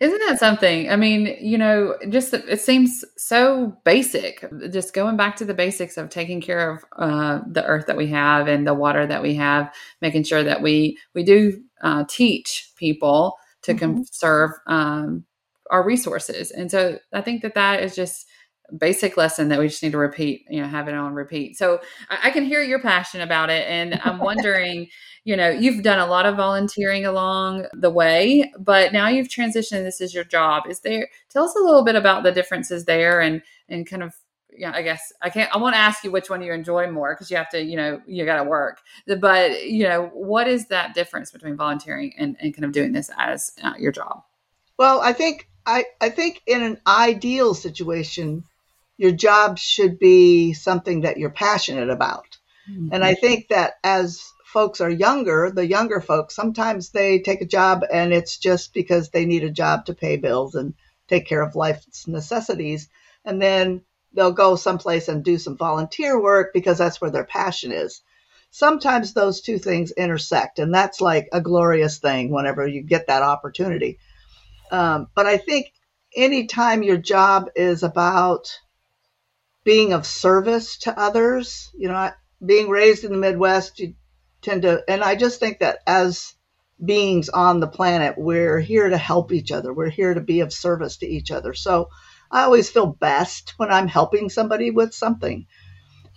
Isn't 0.00 0.20
that 0.26 0.38
something? 0.38 0.90
I 0.90 0.96
mean, 0.96 1.36
you 1.40 1.56
know, 1.56 1.96
just 2.08 2.34
it 2.34 2.60
seems 2.60 3.04
so 3.16 3.76
basic. 3.84 4.44
Just 4.72 4.92
going 4.92 5.16
back 5.16 5.36
to 5.36 5.44
the 5.44 5.54
basics 5.54 5.96
of 5.96 6.10
taking 6.10 6.40
care 6.40 6.70
of 6.70 6.84
uh, 6.98 7.40
the 7.46 7.64
earth 7.64 7.86
that 7.86 7.96
we 7.96 8.08
have 8.08 8.48
and 8.48 8.66
the 8.66 8.74
water 8.74 9.06
that 9.06 9.22
we 9.22 9.34
have, 9.34 9.72
making 10.00 10.24
sure 10.24 10.42
that 10.42 10.62
we 10.62 10.98
we 11.14 11.22
do 11.22 11.62
uh, 11.82 12.04
teach 12.08 12.72
people 12.76 13.36
to 13.62 13.72
mm-hmm. 13.72 13.78
conserve 13.78 14.50
um, 14.66 15.24
our 15.70 15.84
resources. 15.84 16.50
And 16.50 16.70
so 16.70 16.98
I 17.12 17.20
think 17.20 17.42
that 17.42 17.54
that 17.54 17.82
is 17.82 17.94
just 17.94 18.26
basic 18.78 19.16
lesson 19.16 19.48
that 19.48 19.58
we 19.58 19.68
just 19.68 19.82
need 19.82 19.92
to 19.92 19.98
repeat, 19.98 20.46
you 20.48 20.60
know, 20.60 20.68
have 20.68 20.88
it 20.88 20.94
on 20.94 21.14
repeat. 21.14 21.56
So 21.56 21.80
I, 22.10 22.28
I 22.28 22.30
can 22.30 22.44
hear 22.44 22.62
your 22.62 22.80
passion 22.80 23.20
about 23.20 23.50
it. 23.50 23.66
And 23.68 24.00
I'm 24.04 24.18
wondering, 24.18 24.88
you 25.24 25.36
know, 25.36 25.48
you've 25.48 25.82
done 25.82 25.98
a 25.98 26.06
lot 26.06 26.26
of 26.26 26.36
volunteering 26.36 27.04
along 27.04 27.66
the 27.72 27.90
way, 27.90 28.52
but 28.58 28.92
now 28.92 29.08
you've 29.08 29.28
transitioned. 29.28 29.84
This 29.84 30.00
is 30.00 30.14
your 30.14 30.24
job. 30.24 30.64
Is 30.68 30.80
there, 30.80 31.08
tell 31.28 31.44
us 31.44 31.54
a 31.54 31.62
little 31.62 31.84
bit 31.84 31.96
about 31.96 32.22
the 32.22 32.32
differences 32.32 32.84
there 32.84 33.20
and, 33.20 33.42
and 33.68 33.86
kind 33.86 34.02
of, 34.02 34.14
yeah, 34.54 34.72
I 34.74 34.82
guess 34.82 35.12
I 35.22 35.30
can't, 35.30 35.54
I 35.54 35.58
want 35.58 35.74
to 35.74 35.80
ask 35.80 36.04
you 36.04 36.10
which 36.10 36.28
one 36.28 36.42
you 36.42 36.52
enjoy 36.52 36.90
more 36.90 37.14
because 37.14 37.30
you 37.30 37.38
have 37.38 37.48
to, 37.50 37.62
you 37.62 37.76
know, 37.76 38.02
you 38.06 38.24
got 38.24 38.42
to 38.42 38.44
work. 38.44 38.80
But, 39.06 39.64
you 39.64 39.84
know, 39.84 40.10
what 40.12 40.46
is 40.46 40.66
that 40.68 40.94
difference 40.94 41.30
between 41.30 41.56
volunteering 41.56 42.12
and, 42.18 42.36
and 42.40 42.54
kind 42.54 42.64
of 42.64 42.72
doing 42.72 42.92
this 42.92 43.10
as 43.16 43.52
uh, 43.62 43.74
your 43.78 43.92
job? 43.92 44.24
Well, 44.78 45.00
I 45.00 45.12
think 45.12 45.48
I, 45.64 45.84
I 46.00 46.10
think 46.10 46.42
in 46.46 46.62
an 46.62 46.80
ideal 46.86 47.54
situation, 47.54 48.44
your 49.02 49.10
job 49.10 49.58
should 49.58 49.98
be 49.98 50.52
something 50.52 51.00
that 51.00 51.18
you're 51.18 51.28
passionate 51.28 51.90
about. 51.90 52.38
Mm-hmm. 52.70 52.90
And 52.92 53.04
I 53.04 53.14
think 53.14 53.48
that 53.48 53.72
as 53.82 54.22
folks 54.44 54.80
are 54.80 54.88
younger, 54.88 55.50
the 55.52 55.66
younger 55.66 56.00
folks, 56.00 56.36
sometimes 56.36 56.90
they 56.90 57.18
take 57.18 57.40
a 57.40 57.46
job 57.46 57.82
and 57.92 58.12
it's 58.12 58.38
just 58.38 58.72
because 58.72 59.10
they 59.10 59.26
need 59.26 59.42
a 59.42 59.50
job 59.50 59.86
to 59.86 59.94
pay 59.94 60.18
bills 60.18 60.54
and 60.54 60.74
take 61.08 61.26
care 61.26 61.42
of 61.42 61.56
life's 61.56 62.06
necessities. 62.06 62.88
And 63.24 63.42
then 63.42 63.82
they'll 64.12 64.30
go 64.30 64.54
someplace 64.54 65.08
and 65.08 65.24
do 65.24 65.36
some 65.36 65.56
volunteer 65.56 66.22
work 66.22 66.52
because 66.54 66.78
that's 66.78 67.00
where 67.00 67.10
their 67.10 67.24
passion 67.24 67.72
is. 67.72 68.02
Sometimes 68.52 69.14
those 69.14 69.40
two 69.40 69.58
things 69.58 69.90
intersect, 69.90 70.60
and 70.60 70.72
that's 70.72 71.00
like 71.00 71.28
a 71.32 71.40
glorious 71.40 71.98
thing 71.98 72.30
whenever 72.30 72.68
you 72.68 72.82
get 72.82 73.08
that 73.08 73.22
opportunity. 73.22 73.98
Um, 74.70 75.08
but 75.16 75.26
I 75.26 75.38
think 75.38 75.72
anytime 76.14 76.84
your 76.84 76.98
job 76.98 77.48
is 77.56 77.82
about 77.82 78.60
being 79.64 79.92
of 79.92 80.06
service 80.06 80.78
to 80.78 80.98
others. 80.98 81.70
You 81.74 81.88
know, 81.88 82.10
being 82.44 82.68
raised 82.68 83.04
in 83.04 83.12
the 83.12 83.18
Midwest, 83.18 83.78
you 83.78 83.94
tend 84.40 84.62
to, 84.62 84.82
and 84.88 85.02
I 85.02 85.14
just 85.14 85.40
think 85.40 85.60
that 85.60 85.78
as 85.86 86.34
beings 86.84 87.28
on 87.28 87.60
the 87.60 87.68
planet, 87.68 88.14
we're 88.18 88.58
here 88.58 88.88
to 88.88 88.98
help 88.98 89.32
each 89.32 89.52
other. 89.52 89.72
We're 89.72 89.88
here 89.88 90.14
to 90.14 90.20
be 90.20 90.40
of 90.40 90.52
service 90.52 90.96
to 90.98 91.06
each 91.06 91.30
other. 91.30 91.54
So 91.54 91.88
I 92.30 92.42
always 92.42 92.68
feel 92.68 92.86
best 92.86 93.54
when 93.56 93.70
I'm 93.70 93.86
helping 93.86 94.28
somebody 94.28 94.70
with 94.70 94.92
something. 94.92 95.46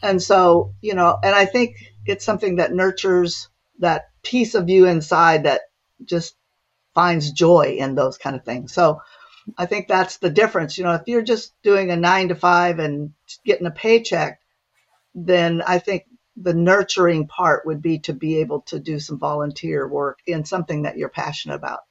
And 0.02 0.22
so, 0.22 0.74
you 0.82 0.96
know, 0.96 1.18
and 1.24 1.36
I 1.36 1.46
think 1.46 1.76
it's 2.06 2.26
something 2.26 2.56
that 2.56 2.74
nurtures 2.74 3.50
that 3.80 4.10
piece 4.24 4.56
of 4.56 4.70
you 4.70 4.86
inside 4.88 5.44
that 5.44 5.62
just 6.04 6.36
finds 6.94 7.32
joy 7.32 7.76
in 7.80 7.96
those 7.96 8.18
kind 8.18 8.36
of 8.36 8.44
things. 8.44 8.74
So 8.74 9.02
I 9.58 9.66
think 9.66 9.88
that's 9.88 10.18
the 10.18 10.30
difference. 10.30 10.78
You 10.78 10.84
know, 10.84 10.94
if 10.94 11.04
you're 11.08 11.22
just 11.22 11.54
doing 11.62 11.92
a 11.92 11.96
nine 11.96 12.30
to 12.30 12.36
five 12.36 12.80
and 12.80 13.14
getting 13.46 13.68
a 13.68 13.72
paycheck, 13.72 14.40
then 15.14 15.62
I 15.66 15.80
think 15.80 16.04
the 16.36 16.54
nurturing 16.54 17.28
part 17.28 17.66
would 17.66 17.82
be 17.82 18.00
to 18.00 18.14
be 18.14 18.40
able 18.40 18.62
to 18.62 18.80
do 18.80 19.00
some 19.00 19.20
volunteer 19.20 19.88
work 19.88 20.20
in 20.28 20.46
something 20.46 20.82
that 20.84 20.98
you're 20.98 21.10
passionate 21.10 21.56
about. 21.56 21.82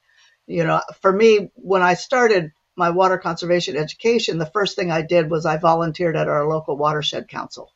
You 0.47 0.63
know, 0.63 0.81
for 1.01 1.11
me, 1.11 1.49
when 1.55 1.81
I 1.81 1.95
started 1.95 2.51
my 2.75 2.91
water 2.91 3.17
conservation 3.17 3.77
education, 3.77 4.37
the 4.37 4.45
first 4.45 4.75
thing 4.75 4.91
I 4.91 5.01
did 5.01 5.31
was 5.31 5.45
I 5.45 5.57
volunteered 5.57 6.15
at 6.15 6.27
our 6.27 6.47
local 6.47 6.77
watershed 6.77 7.27
council. 7.27 7.71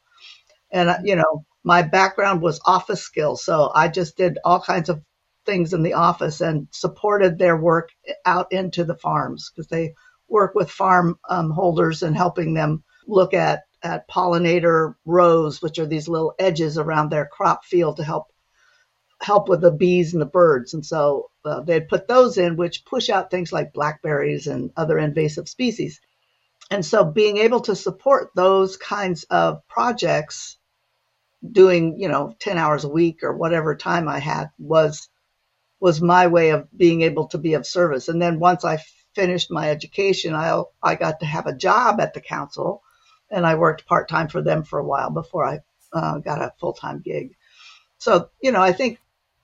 And, 0.71 1.07
you 1.07 1.15
know, 1.15 1.45
my 1.63 1.81
background 1.81 2.41
was 2.41 2.61
office 2.65 3.01
skills. 3.01 3.43
So 3.43 3.71
I 3.73 3.87
just 3.87 4.17
did 4.17 4.37
all 4.45 4.61
kinds 4.61 4.89
of 4.89 5.01
things 5.49 5.73
in 5.73 5.81
the 5.81 5.93
office 5.93 6.41
and 6.41 6.67
supported 6.71 7.39
their 7.39 7.57
work 7.57 7.89
out 8.23 8.51
into 8.51 8.83
the 8.83 8.95
farms 8.95 9.49
because 9.49 9.67
they 9.67 9.95
work 10.27 10.53
with 10.53 10.69
farm 10.69 11.17
um, 11.27 11.49
holders 11.49 12.03
and 12.03 12.15
helping 12.15 12.53
them 12.53 12.83
look 13.07 13.33
at 13.33 13.61
at 13.81 14.09
pollinator 14.09 14.95
rows, 15.05 15.61
which 15.61 15.79
are 15.79 15.87
these 15.87 16.07
little 16.07 16.35
edges 16.37 16.77
around 16.77 17.09
their 17.09 17.25
crop 17.25 17.65
field 17.65 17.97
to 17.97 18.03
help 18.03 18.27
help 19.21 19.49
with 19.49 19.61
the 19.61 19.71
bees 19.71 20.13
and 20.13 20.21
the 20.21 20.25
birds. 20.27 20.73
And 20.73 20.85
so 20.85 21.31
uh, 21.43 21.61
they'd 21.61 21.87
put 21.87 22.07
those 22.07 22.37
in, 22.37 22.55
which 22.55 22.85
push 22.85 23.09
out 23.09 23.31
things 23.31 23.51
like 23.51 23.73
blackberries 23.73 24.47
and 24.47 24.71
other 24.77 24.97
invasive 24.99 25.49
species. 25.49 25.99
And 26.71 26.85
so 26.85 27.03
being 27.03 27.37
able 27.37 27.61
to 27.61 27.75
support 27.75 28.29
those 28.35 28.77
kinds 28.77 29.23
of 29.25 29.67
projects 29.67 30.57
doing, 31.51 31.99
you 31.99 32.07
know, 32.07 32.35
10 32.39 32.57
hours 32.57 32.83
a 32.83 32.89
week 32.89 33.23
or 33.23 33.35
whatever 33.35 33.75
time 33.75 34.07
I 34.07 34.19
had 34.19 34.51
was 34.57 35.09
was 35.79 36.01
my 36.01 36.27
way 36.27 36.49
of 36.49 36.67
being 36.75 37.01
able 37.01 37.27
to 37.27 37.37
be 37.37 37.53
of 37.53 37.65
service. 37.65 38.09
And 38.09 38.21
then 38.21 38.39
once 38.39 38.65
I 38.65 38.79
finished 39.15 39.51
my 39.51 39.69
education, 39.69 40.33
I 40.33 40.61
I 40.81 40.95
got 40.95 41.19
to 41.19 41.25
have 41.25 41.47
a 41.47 41.55
job 41.55 41.99
at 41.99 42.13
the 42.13 42.21
council, 42.21 42.81
and 43.29 43.45
I 43.45 43.55
worked 43.55 43.87
part 43.87 44.09
time 44.09 44.27
for 44.27 44.41
them 44.41 44.63
for 44.63 44.79
a 44.79 44.85
while 44.85 45.09
before 45.09 45.45
I 45.45 45.59
uh, 45.93 46.19
got 46.19 46.41
a 46.41 46.53
full 46.59 46.73
time 46.73 47.01
gig. 47.01 47.35
So 47.97 48.29
you 48.41 48.51
know, 48.51 48.61
I 48.61 48.71
think 48.71 48.99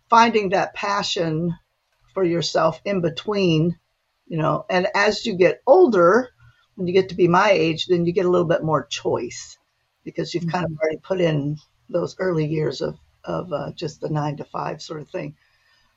finding 0.09 0.49
that 0.49 0.73
passion 0.73 1.55
for 2.13 2.23
yourself 2.23 2.79
in 2.85 3.01
between, 3.01 3.77
you 4.27 4.37
know, 4.37 4.65
and 4.69 4.87
as 4.95 5.25
you 5.25 5.35
get 5.35 5.61
older, 5.67 6.29
when 6.75 6.87
you 6.87 6.93
get 6.93 7.09
to 7.09 7.15
be 7.15 7.27
my 7.27 7.51
age, 7.51 7.87
then 7.87 8.05
you 8.05 8.13
get 8.13 8.25
a 8.25 8.29
little 8.29 8.47
bit 8.47 8.63
more 8.63 8.85
choice 8.85 9.57
because 10.03 10.33
you've 10.33 10.43
mm-hmm. 10.43 10.51
kind 10.51 10.65
of 10.65 10.71
mm-hmm. 10.71 10.79
already 10.79 10.97
put 10.97 11.21
in 11.21 11.57
those 11.89 12.15
early 12.19 12.45
years 12.45 12.81
of 12.81 12.97
of 13.23 13.51
uh, 13.51 13.71
just 13.73 14.01
the 14.01 14.09
nine 14.09 14.37
to 14.37 14.43
five 14.43 14.81
sort 14.81 15.01
of 15.01 15.09
thing. 15.09 15.35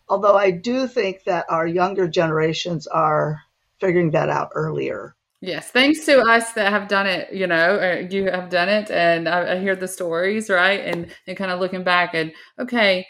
Although 0.08 0.36
I 0.36 0.50
do 0.50 0.86
think 0.86 1.24
that 1.24 1.46
our 1.48 1.66
younger 1.66 2.08
generations 2.08 2.86
are 2.86 3.40
figuring 3.80 4.10
that 4.12 4.28
out 4.28 4.50
earlier. 4.54 5.14
Yes, 5.40 5.70
thanks 5.70 6.04
to 6.06 6.20
us 6.20 6.52
that 6.54 6.72
have 6.72 6.88
done 6.88 7.06
it. 7.06 7.32
You 7.32 7.46
know, 7.46 8.06
you 8.10 8.28
have 8.30 8.50
done 8.50 8.68
it, 8.68 8.90
and 8.90 9.28
I, 9.28 9.54
I 9.54 9.58
hear 9.58 9.76
the 9.76 9.86
stories, 9.86 10.50
right? 10.50 10.80
And 10.80 11.14
and 11.26 11.36
kind 11.36 11.52
of 11.52 11.60
looking 11.60 11.84
back 11.84 12.14
and 12.14 12.32
okay, 12.58 13.06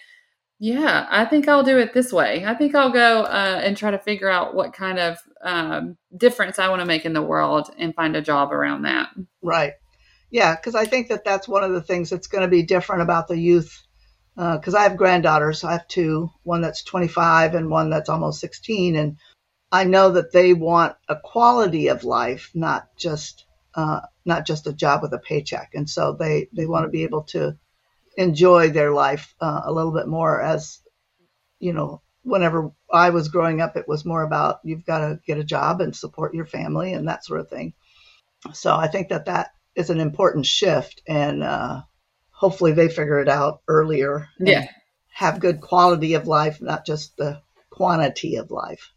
yeah, 0.59 1.07
I 1.09 1.25
think 1.25 1.49
I'll 1.49 1.63
do 1.63 1.79
it 1.79 1.95
this 1.95 2.13
way. 2.13 2.45
I 2.45 2.55
think 2.55 2.75
I'll 2.75 2.91
go 2.91 3.23
uh, 3.23 3.61
and 3.63 3.77
try 3.77 3.93
to 3.93 3.99
figure 3.99 4.29
out 4.29 4.55
what 4.55 4.73
kind 4.73 4.99
of 4.99 5.19
um, 5.43 5.97
difference 6.17 6.59
I 6.59 6.69
want 6.69 6.81
to 6.81 6.87
make 6.87 7.05
in 7.05 7.13
the 7.13 7.23
world 7.23 7.71
and 7.79 7.95
find 7.95 8.17
a 8.17 8.23
job 8.23 8.53
around 8.53 8.83
that. 8.83 9.11
Right. 9.41 9.75
Yeah, 10.31 10.57
because 10.57 10.75
I 10.75 10.85
think 10.85 11.09
that 11.09 11.25
that's 11.25 11.49
one 11.49 11.63
of 11.63 11.73
the 11.73 11.81
things 11.81 12.11
that's 12.11 12.27
going 12.27 12.43
to 12.43 12.49
be 12.49 12.65
different 12.65 13.03
about 13.03 13.29
the 13.29 13.39
youth. 13.39 13.83
Because 14.39 14.77
uh, 14.77 14.79
I 14.79 14.83
have 14.85 14.97
granddaughters, 14.97 15.65
I 15.65 15.73
have 15.73 15.89
two, 15.89 16.31
one 16.45 16.61
that's 16.61 16.85
25 16.85 17.57
and 17.57 17.69
one 17.69 17.91
that's 17.91 18.09
almost 18.09 18.39
16, 18.39 18.95
and 18.95 19.17
I 19.73 19.83
know 19.83 20.13
that 20.13 20.31
they 20.31 20.55
want 20.55 20.95
a 21.09 21.17
quality 21.17 21.89
of 21.89 22.05
life, 22.05 22.53
not 22.55 22.87
just 22.97 23.47
uh, 23.75 24.01
not 24.25 24.47
just 24.47 24.69
a 24.69 24.73
job 24.73 25.03
with 25.03 25.13
a 25.13 25.19
paycheck, 25.19 25.71
and 25.75 25.91
so 25.91 26.13
they 26.13 26.49
they 26.53 26.67
want 26.67 26.85
to 26.85 26.89
be 26.89 27.03
able 27.03 27.23
to 27.25 27.59
enjoy 28.17 28.71
their 28.71 28.93
life 28.93 29.35
uh, 29.41 29.63
a 29.65 29.73
little 29.73 29.93
bit 29.93 30.07
more. 30.07 30.41
As 30.41 30.81
you 31.59 31.73
know, 31.73 32.01
whenever 32.23 32.71
I 32.93 33.11
was 33.11 33.29
growing 33.29 33.61
up, 33.61 33.77
it 33.77 33.89
was 33.89 34.05
more 34.05 34.23
about 34.23 34.61
you've 34.63 34.87
got 34.87 35.01
to 35.01 35.21
get 35.27 35.39
a 35.39 35.45
job 35.45 35.81
and 35.81 35.97
support 35.97 36.33
your 36.33 36.47
family 36.47 36.93
and 36.93 37.09
that 37.09 37.25
sort 37.25 37.41
of 37.41 37.51
thing. 37.51 37.75
So 38.53 38.73
I 38.73 38.87
think 38.87 39.09
that 39.09 39.25
that 39.25 39.51
is 39.75 39.91
an 39.91 39.99
important 39.99 40.47
shift, 40.47 41.03
and 41.09 41.43
uh, 41.43 41.83
hopefully 42.39 42.73
they 42.73 42.89
figure 42.89 43.19
it 43.21 43.29
out 43.29 43.63
earlier. 43.69 44.29
Yeah, 44.39 44.69
have 45.13 45.41
good 45.41 45.61
quality 45.61 46.15
of 46.15 46.27
life, 46.27 46.63
not 46.63 46.87
just 46.87 47.17
the 47.17 47.43
quantity 47.71 48.37
of 48.37 48.51
life. 48.51 48.93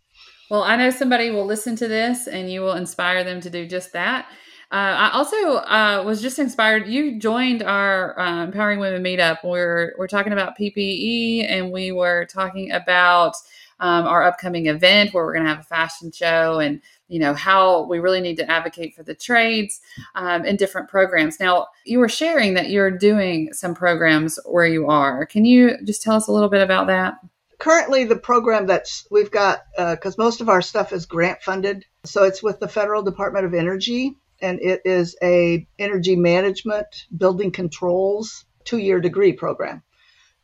Well, 0.49 0.63
I 0.63 0.75
know 0.75 0.89
somebody 0.89 1.31
will 1.31 1.45
listen 1.45 1.75
to 1.77 1.87
this, 1.87 2.27
and 2.27 2.51
you 2.51 2.61
will 2.61 2.73
inspire 2.73 3.23
them 3.23 3.41
to 3.41 3.49
do 3.49 3.67
just 3.67 3.93
that. 3.93 4.27
Uh, 4.71 5.09
I 5.09 5.11
also 5.11 5.35
uh, 5.35 6.03
was 6.05 6.21
just 6.21 6.39
inspired. 6.39 6.87
You 6.87 7.19
joined 7.19 7.61
our 7.63 8.17
uh, 8.17 8.45
Empowering 8.45 8.79
Women 8.79 9.03
meetup. 9.03 9.37
We're 9.43 9.93
we're 9.97 10.07
talking 10.07 10.33
about 10.33 10.57
PPE, 10.57 11.45
and 11.49 11.71
we 11.71 11.91
were 11.91 12.25
talking 12.25 12.71
about 12.71 13.35
um, 13.81 14.05
our 14.05 14.23
upcoming 14.23 14.67
event 14.67 15.13
where 15.13 15.25
we're 15.25 15.33
going 15.33 15.43
to 15.43 15.49
have 15.49 15.59
a 15.59 15.63
fashion 15.63 16.11
show 16.11 16.59
and 16.59 16.81
you 17.07 17.19
know 17.19 17.33
how 17.33 17.83
we 17.87 17.99
really 17.99 18.21
need 18.21 18.37
to 18.37 18.49
advocate 18.49 18.95
for 18.95 19.03
the 19.03 19.15
trades 19.15 19.81
um, 20.15 20.45
in 20.45 20.55
different 20.55 20.87
programs. 20.87 21.39
Now 21.39 21.67
you 21.83 21.99
were 21.99 22.07
sharing 22.07 22.53
that 22.53 22.69
you're 22.69 22.91
doing 22.91 23.51
some 23.51 23.75
programs 23.75 24.39
where 24.45 24.67
you 24.67 24.87
are. 24.87 25.25
Can 25.25 25.43
you 25.43 25.77
just 25.83 26.01
tell 26.01 26.15
us 26.15 26.27
a 26.27 26.31
little 26.31 26.47
bit 26.47 26.61
about 26.61 26.87
that? 26.87 27.15
Currently 27.57 28.05
the 28.05 28.15
program 28.15 28.65
that's 28.65 29.05
we've 29.11 29.31
got 29.31 29.63
because 29.75 30.13
uh, 30.17 30.23
most 30.23 30.41
of 30.41 30.49
our 30.49 30.61
stuff 30.61 30.93
is 30.93 31.05
grant 31.05 31.41
funded. 31.41 31.85
So 32.05 32.23
it's 32.23 32.41
with 32.41 32.59
the 32.59 32.67
federal 32.67 33.03
department 33.03 33.45
of 33.45 33.53
energy 33.53 34.15
and 34.41 34.59
it 34.61 34.81
is 34.85 35.15
a 35.21 35.67
energy 35.79 36.15
management 36.15 37.05
building 37.15 37.51
controls 37.51 38.45
two-year 38.63 38.99
degree 38.99 39.33
program 39.33 39.83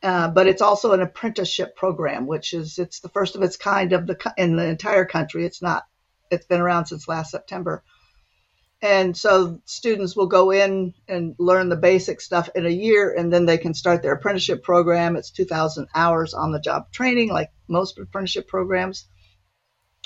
uh, 0.04 0.28
but 0.30 0.48
it's 0.48 0.62
also 0.62 0.92
an 0.94 1.02
apprenticeship 1.02 1.76
program, 1.76 2.28
which 2.28 2.54
is 2.54 2.78
it's 2.78 3.00
the 3.00 3.10
first 3.10 3.36
of 3.36 3.42
its 3.42 3.58
kind 3.58 3.94
of 3.94 4.06
the 4.06 4.34
in 4.38 4.56
the 4.56 4.66
entire 4.66 5.06
country. 5.06 5.46
It's 5.46 5.62
not. 5.62 5.84
It's 6.30 6.46
been 6.46 6.62
around 6.62 6.86
since 6.86 7.08
last 7.08 7.32
September, 7.32 7.84
and 8.82 9.18
so 9.18 9.60
students 9.66 10.16
will 10.16 10.28
go 10.28 10.52
in 10.52 10.94
and 11.08 11.36
learn 11.40 11.70
the 11.70 11.76
basic 11.76 12.22
stuff 12.22 12.50
in 12.54 12.66
a 12.66 12.70
year, 12.70 13.12
and 13.12 13.34
then 13.34 13.46
they 13.46 13.58
can 13.58 13.74
start 13.74 14.04
their 14.04 14.14
apprenticeship 14.14 14.64
program. 14.64 15.16
It's 15.16 15.32
2,000 15.32 15.88
hours 15.96 16.34
on 16.34 16.52
the 16.52 16.60
job 16.60 16.92
training, 16.92 17.30
like 17.30 17.52
most 17.68 17.98
apprenticeship 17.98 18.48
programs, 18.48 19.08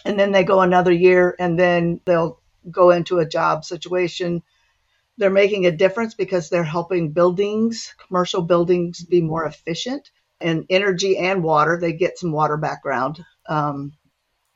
and 0.06 0.18
then 0.18 0.32
they 0.32 0.44
go 0.44 0.62
another 0.62 0.94
year, 0.94 1.36
and 1.38 1.60
then 1.60 2.00
they'll 2.06 2.40
go 2.70 2.92
into 2.92 3.20
a 3.20 3.28
job 3.28 3.66
situation 3.66 4.44
they're 5.18 5.30
making 5.30 5.66
a 5.66 5.72
difference 5.72 6.14
because 6.14 6.50
they're 6.50 6.64
helping 6.64 7.12
buildings, 7.12 7.94
commercial 8.08 8.42
buildings, 8.42 9.04
be 9.04 9.22
more 9.22 9.46
efficient 9.46 10.10
in 10.40 10.66
energy 10.70 11.18
and 11.18 11.44
water. 11.44 11.78
They 11.80 11.94
get 11.94 12.18
some 12.18 12.32
water 12.32 12.58
background 12.58 13.24
um, 13.48 13.94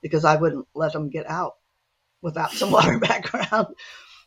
because 0.02 0.26
I 0.26 0.36
wouldn't 0.36 0.68
let 0.74 0.94
them 0.94 1.10
get 1.10 1.30
out 1.30 1.56
without 2.22 2.52
some 2.52 2.72
water 2.78 3.00
background. 3.00 3.76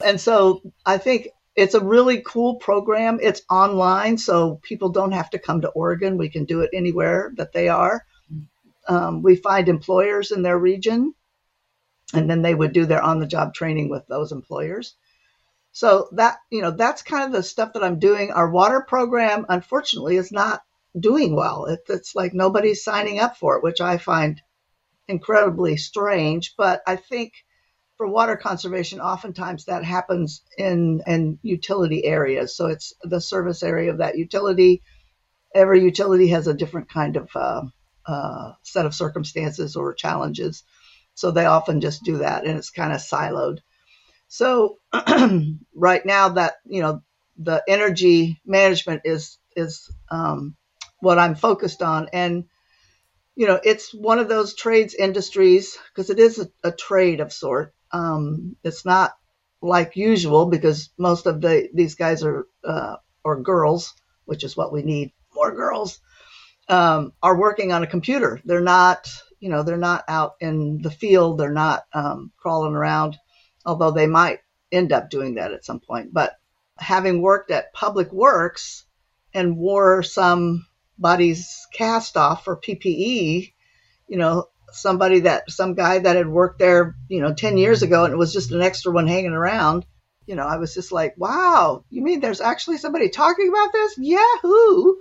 And 0.04 0.20
so 0.20 0.62
I 0.86 0.98
think 0.98 1.28
it's 1.56 1.74
a 1.74 1.84
really 1.84 2.22
cool 2.24 2.56
program. 2.56 3.18
It's 3.20 3.42
online, 3.50 4.16
so 4.16 4.60
people 4.62 4.90
don't 4.90 5.12
have 5.12 5.30
to 5.30 5.40
come 5.40 5.62
to 5.62 5.70
Oregon. 5.70 6.16
We 6.16 6.28
can 6.28 6.44
do 6.44 6.60
it 6.60 6.70
anywhere 6.72 7.32
that 7.36 7.52
they 7.52 7.68
are. 7.68 8.04
Um, 8.86 9.22
we 9.22 9.34
find 9.34 9.68
employers 9.68 10.30
in 10.30 10.42
their 10.42 10.58
region, 10.58 11.14
and 12.14 12.30
then 12.30 12.42
they 12.42 12.54
would 12.54 12.72
do 12.72 12.86
their 12.86 13.02
on 13.02 13.18
the 13.18 13.26
job 13.26 13.54
training 13.54 13.88
with 13.90 14.06
those 14.06 14.30
employers. 14.30 14.94
So 15.72 16.08
that, 16.12 16.38
you 16.50 16.62
know, 16.62 16.70
that's 16.70 17.02
kind 17.02 17.24
of 17.24 17.32
the 17.32 17.42
stuff 17.42 17.74
that 17.74 17.84
I'm 17.84 17.98
doing. 17.98 18.32
Our 18.32 18.50
water 18.50 18.84
program, 18.86 19.46
unfortunately, 19.48 20.16
is 20.16 20.32
not 20.32 20.62
doing 20.98 21.36
well. 21.36 21.66
It, 21.66 21.80
it's 21.88 22.14
like 22.14 22.34
nobody's 22.34 22.82
signing 22.82 23.20
up 23.20 23.36
for 23.36 23.56
it, 23.56 23.62
which 23.62 23.80
I 23.80 23.98
find 23.98 24.40
incredibly 25.06 25.76
strange. 25.76 26.54
But 26.56 26.82
I 26.86 26.96
think 26.96 27.32
for 27.96 28.06
water 28.06 28.36
conservation, 28.36 29.00
oftentimes 29.00 29.66
that 29.66 29.84
happens 29.84 30.42
in, 30.56 31.02
in 31.06 31.38
utility 31.42 32.04
areas. 32.04 32.56
So 32.56 32.66
it's 32.66 32.92
the 33.02 33.20
service 33.20 33.62
area 33.62 33.90
of 33.90 33.98
that 33.98 34.16
utility. 34.16 34.82
Every 35.54 35.82
utility 35.82 36.28
has 36.28 36.46
a 36.46 36.54
different 36.54 36.88
kind 36.88 37.16
of 37.16 37.28
uh, 37.34 37.62
uh, 38.06 38.52
set 38.62 38.86
of 38.86 38.94
circumstances 38.94 39.76
or 39.76 39.94
challenges. 39.94 40.64
So 41.14 41.30
they 41.30 41.46
often 41.46 41.80
just 41.80 42.04
do 42.04 42.18
that 42.18 42.46
and 42.46 42.56
it's 42.56 42.70
kind 42.70 42.92
of 42.92 43.00
siloed. 43.00 43.58
So 44.28 44.78
right 45.74 46.04
now 46.04 46.28
that 46.30 46.56
you 46.66 46.82
know 46.82 47.02
the 47.38 47.62
energy 47.66 48.40
management 48.44 49.02
is 49.04 49.38
is 49.56 49.90
um, 50.10 50.54
what 51.00 51.18
I'm 51.18 51.34
focused 51.34 51.82
on, 51.82 52.08
and 52.12 52.44
you 53.34 53.46
know 53.46 53.58
it's 53.64 53.92
one 53.94 54.18
of 54.18 54.28
those 54.28 54.54
trades 54.54 54.94
industries 54.94 55.78
because 55.88 56.10
it 56.10 56.18
is 56.18 56.38
a, 56.38 56.48
a, 56.62 56.72
trade 56.72 57.20
of 57.20 57.32
sort. 57.32 57.74
Um, 57.90 58.56
it's 58.62 58.84
not 58.84 59.12
like 59.62 59.96
usual 59.96 60.46
because 60.46 60.90
most 60.98 61.26
of 61.26 61.40
the 61.40 61.70
these 61.72 61.94
guys 61.94 62.22
are 62.22 62.46
uh, 62.62 62.96
or 63.24 63.40
girls, 63.40 63.94
which 64.26 64.44
is 64.44 64.56
what 64.56 64.72
we 64.72 64.82
need 64.82 65.12
more 65.34 65.54
girls, 65.54 66.00
um, 66.68 67.12
are 67.22 67.38
working 67.38 67.72
on 67.72 67.82
a 67.82 67.86
computer. 67.86 68.42
They're 68.44 68.60
not 68.60 69.08
you 69.40 69.48
know 69.48 69.62
they're 69.62 69.78
not 69.78 70.04
out 70.06 70.34
in 70.40 70.82
the 70.82 70.90
field. 70.90 71.38
They're 71.38 71.50
not 71.50 71.84
um, 71.94 72.30
crawling 72.36 72.74
around 72.74 73.16
although 73.68 73.90
they 73.90 74.06
might 74.06 74.40
end 74.72 74.92
up 74.92 75.10
doing 75.10 75.34
that 75.34 75.52
at 75.52 75.64
some 75.64 75.78
point. 75.78 76.12
But 76.12 76.32
having 76.78 77.20
worked 77.20 77.50
at 77.50 77.74
Public 77.74 78.10
Works 78.10 78.86
and 79.34 79.58
wore 79.58 80.02
somebody's 80.02 81.66
cast 81.74 82.16
off 82.16 82.44
for 82.44 82.56
PPE, 82.56 83.52
you 84.08 84.16
know, 84.16 84.48
somebody 84.72 85.20
that 85.20 85.50
some 85.50 85.74
guy 85.74 85.98
that 85.98 86.16
had 86.16 86.28
worked 86.28 86.58
there, 86.58 86.96
you 87.08 87.20
know, 87.20 87.34
10 87.34 87.58
years 87.58 87.82
ago 87.82 88.04
and 88.04 88.14
it 88.14 88.16
was 88.16 88.32
just 88.32 88.52
an 88.52 88.62
extra 88.62 88.90
one 88.90 89.06
hanging 89.06 89.32
around, 89.32 89.84
you 90.24 90.34
know, 90.34 90.46
I 90.46 90.56
was 90.56 90.72
just 90.72 90.90
like, 90.90 91.14
wow, 91.18 91.84
you 91.90 92.02
mean 92.02 92.20
there's 92.20 92.40
actually 92.40 92.78
somebody 92.78 93.10
talking 93.10 93.50
about 93.50 93.72
this? 93.72 93.98
Yahoo! 93.98 94.94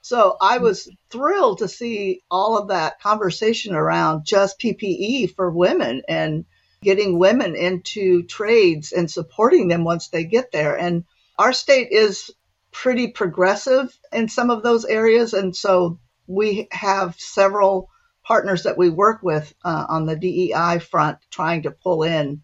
So 0.00 0.36
I 0.40 0.58
was 0.58 0.88
thrilled 1.10 1.58
to 1.58 1.66
see 1.66 2.22
all 2.30 2.56
of 2.56 2.68
that 2.68 3.00
conversation 3.00 3.74
around 3.74 4.24
just 4.24 4.60
PPE 4.60 5.34
for 5.34 5.50
women 5.50 6.02
and 6.08 6.44
getting 6.82 7.18
women 7.18 7.56
into 7.56 8.22
trades 8.24 8.92
and 8.92 9.10
supporting 9.10 9.68
them 9.68 9.84
once 9.84 10.08
they 10.08 10.24
get 10.24 10.52
there. 10.52 10.76
And 10.76 11.04
our 11.38 11.52
state 11.52 11.88
is 11.90 12.30
pretty 12.72 13.08
progressive 13.08 13.96
in 14.12 14.28
some 14.28 14.50
of 14.50 14.62
those 14.62 14.84
areas. 14.84 15.32
And 15.32 15.56
so 15.56 15.98
we 16.26 16.68
have 16.70 17.16
several 17.18 17.88
partners 18.24 18.64
that 18.64 18.76
we 18.76 18.90
work 18.90 19.22
with 19.22 19.54
uh, 19.64 19.86
on 19.88 20.06
the 20.06 20.16
DEI 20.16 20.80
front 20.80 21.18
trying 21.30 21.62
to 21.62 21.70
pull 21.70 22.02
in 22.02 22.42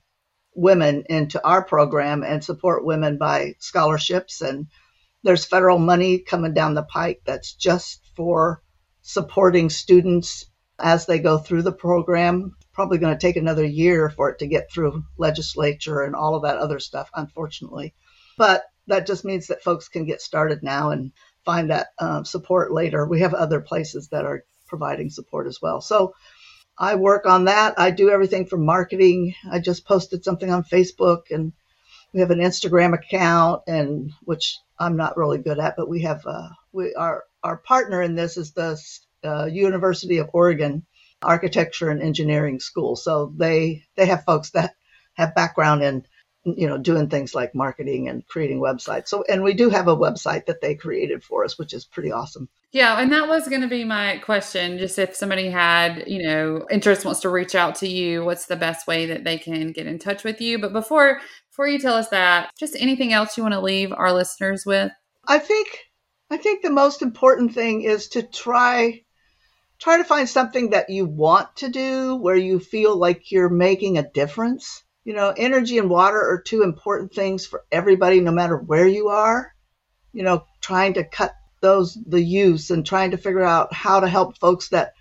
women 0.54 1.04
into 1.08 1.44
our 1.46 1.64
program 1.64 2.22
and 2.22 2.44
support 2.44 2.84
women 2.84 3.18
by 3.18 3.54
scholarships. 3.58 4.40
And 4.40 4.68
there's 5.22 5.44
federal 5.44 5.78
money 5.78 6.18
coming 6.20 6.54
down 6.54 6.74
the 6.74 6.82
pike 6.82 7.22
that's 7.24 7.54
just 7.54 8.00
for 8.16 8.62
supporting 9.02 9.70
students 9.70 10.46
as 10.78 11.06
they 11.06 11.18
go 11.18 11.38
through 11.38 11.62
the 11.62 11.72
program. 11.72 12.54
Probably 12.72 12.98
going 12.98 13.14
to 13.14 13.20
take 13.20 13.36
another 13.36 13.64
year 13.64 14.10
for 14.10 14.30
it 14.30 14.38
to 14.38 14.46
get 14.46 14.70
through 14.70 15.04
legislature 15.18 16.02
and 16.02 16.14
all 16.14 16.34
of 16.34 16.42
that 16.42 16.58
other 16.58 16.78
stuff, 16.78 17.10
unfortunately. 17.14 17.94
But 18.38 18.64
that 18.86 19.06
just 19.06 19.24
means 19.24 19.48
that 19.48 19.62
folks 19.62 19.88
can 19.88 20.04
get 20.04 20.20
started 20.20 20.62
now 20.62 20.90
and 20.90 21.12
find 21.44 21.70
that 21.70 21.88
uh, 21.98 22.24
support 22.24 22.72
later. 22.72 23.06
We 23.06 23.20
have 23.20 23.34
other 23.34 23.60
places 23.60 24.08
that 24.08 24.24
are 24.24 24.44
providing 24.66 25.10
support 25.10 25.46
as 25.46 25.60
well. 25.60 25.80
So 25.80 26.14
I 26.78 26.94
work 26.94 27.26
on 27.26 27.44
that. 27.44 27.78
I 27.78 27.90
do 27.90 28.10
everything 28.10 28.46
from 28.46 28.64
marketing. 28.64 29.34
I 29.50 29.58
just 29.58 29.84
posted 29.84 30.24
something 30.24 30.50
on 30.50 30.64
Facebook 30.64 31.30
and 31.30 31.52
we 32.12 32.20
have 32.20 32.30
an 32.30 32.40
Instagram 32.40 32.94
account 32.94 33.62
and 33.66 34.12
which 34.24 34.58
I'm 34.78 34.96
not 34.96 35.16
really 35.16 35.38
good 35.38 35.58
at, 35.58 35.76
but 35.76 35.88
we 35.88 36.02
have 36.02 36.26
uh, 36.26 36.48
we 36.72 36.94
our 36.94 37.24
our 37.42 37.58
partner 37.58 38.02
in 38.02 38.14
this 38.14 38.36
is 38.36 38.52
the 38.52 38.78
uh, 39.24 39.46
University 39.46 40.18
of 40.18 40.30
Oregon 40.32 40.84
Architecture 41.22 41.90
and 41.90 42.02
Engineering 42.02 42.60
School. 42.60 42.96
So 42.96 43.32
they 43.36 43.84
they 43.96 44.06
have 44.06 44.24
folks 44.24 44.50
that 44.50 44.74
have 45.14 45.34
background 45.34 45.82
in 45.82 46.04
you 46.44 46.66
know 46.66 46.78
doing 46.78 47.08
things 47.08 47.34
like 47.34 47.54
marketing 47.54 48.08
and 48.08 48.26
creating 48.26 48.60
websites. 48.60 49.08
So 49.08 49.24
and 49.28 49.42
we 49.42 49.54
do 49.54 49.70
have 49.70 49.88
a 49.88 49.96
website 49.96 50.46
that 50.46 50.60
they 50.60 50.74
created 50.74 51.22
for 51.22 51.44
us, 51.44 51.58
which 51.58 51.72
is 51.72 51.84
pretty 51.84 52.12
awesome. 52.12 52.48
Yeah, 52.72 52.98
and 52.98 53.12
that 53.12 53.28
was 53.28 53.48
going 53.48 53.60
to 53.60 53.68
be 53.68 53.84
my 53.84 54.16
question. 54.18 54.78
Just 54.78 54.98
if 54.98 55.14
somebody 55.14 55.50
had, 55.50 56.04
you 56.06 56.22
know, 56.22 56.66
interest 56.70 57.04
wants 57.04 57.20
to 57.20 57.28
reach 57.28 57.54
out 57.54 57.74
to 57.76 57.88
you, 57.88 58.24
what's 58.24 58.46
the 58.46 58.56
best 58.56 58.86
way 58.86 59.04
that 59.06 59.24
they 59.24 59.36
can 59.36 59.72
get 59.72 59.86
in 59.86 59.98
touch 59.98 60.24
with 60.24 60.40
you? 60.40 60.58
But 60.58 60.72
before 60.72 61.20
before 61.50 61.68
you 61.68 61.78
tell 61.78 61.94
us 61.94 62.08
that, 62.08 62.50
just 62.58 62.74
anything 62.78 63.12
else 63.12 63.36
you 63.36 63.42
want 63.42 63.52
to 63.52 63.60
leave 63.60 63.92
our 63.92 64.12
listeners 64.12 64.64
with? 64.64 64.90
I 65.28 65.38
think 65.38 65.68
I 66.30 66.38
think 66.38 66.62
the 66.62 66.70
most 66.70 67.02
important 67.02 67.52
thing 67.52 67.82
is 67.82 68.08
to 68.08 68.22
try 68.22 69.02
try 69.82 69.98
to 69.98 70.04
find 70.04 70.28
something 70.28 70.70
that 70.70 70.90
you 70.90 71.04
want 71.04 71.56
to 71.56 71.68
do 71.68 72.14
where 72.14 72.36
you 72.36 72.60
feel 72.60 72.96
like 72.96 73.32
you're 73.32 73.48
making 73.48 73.98
a 73.98 74.08
difference. 74.08 74.84
You 75.04 75.12
know, 75.14 75.34
energy 75.36 75.78
and 75.78 75.90
water 75.90 76.18
are 76.18 76.40
two 76.40 76.62
important 76.62 77.12
things 77.12 77.44
for 77.44 77.64
everybody 77.72 78.20
no 78.20 78.30
matter 78.30 78.56
where 78.56 78.86
you 78.86 79.08
are. 79.08 79.52
You 80.12 80.22
know, 80.22 80.44
trying 80.60 80.94
to 80.94 81.04
cut 81.04 81.34
those 81.60 81.98
the 82.06 82.22
use 82.22 82.70
and 82.70 82.86
trying 82.86 83.10
to 83.10 83.16
figure 83.16 83.42
out 83.42 83.72
how 83.74 84.00
to 84.00 84.08
help 84.08 84.38
folks 84.38 84.68
that 84.68 84.92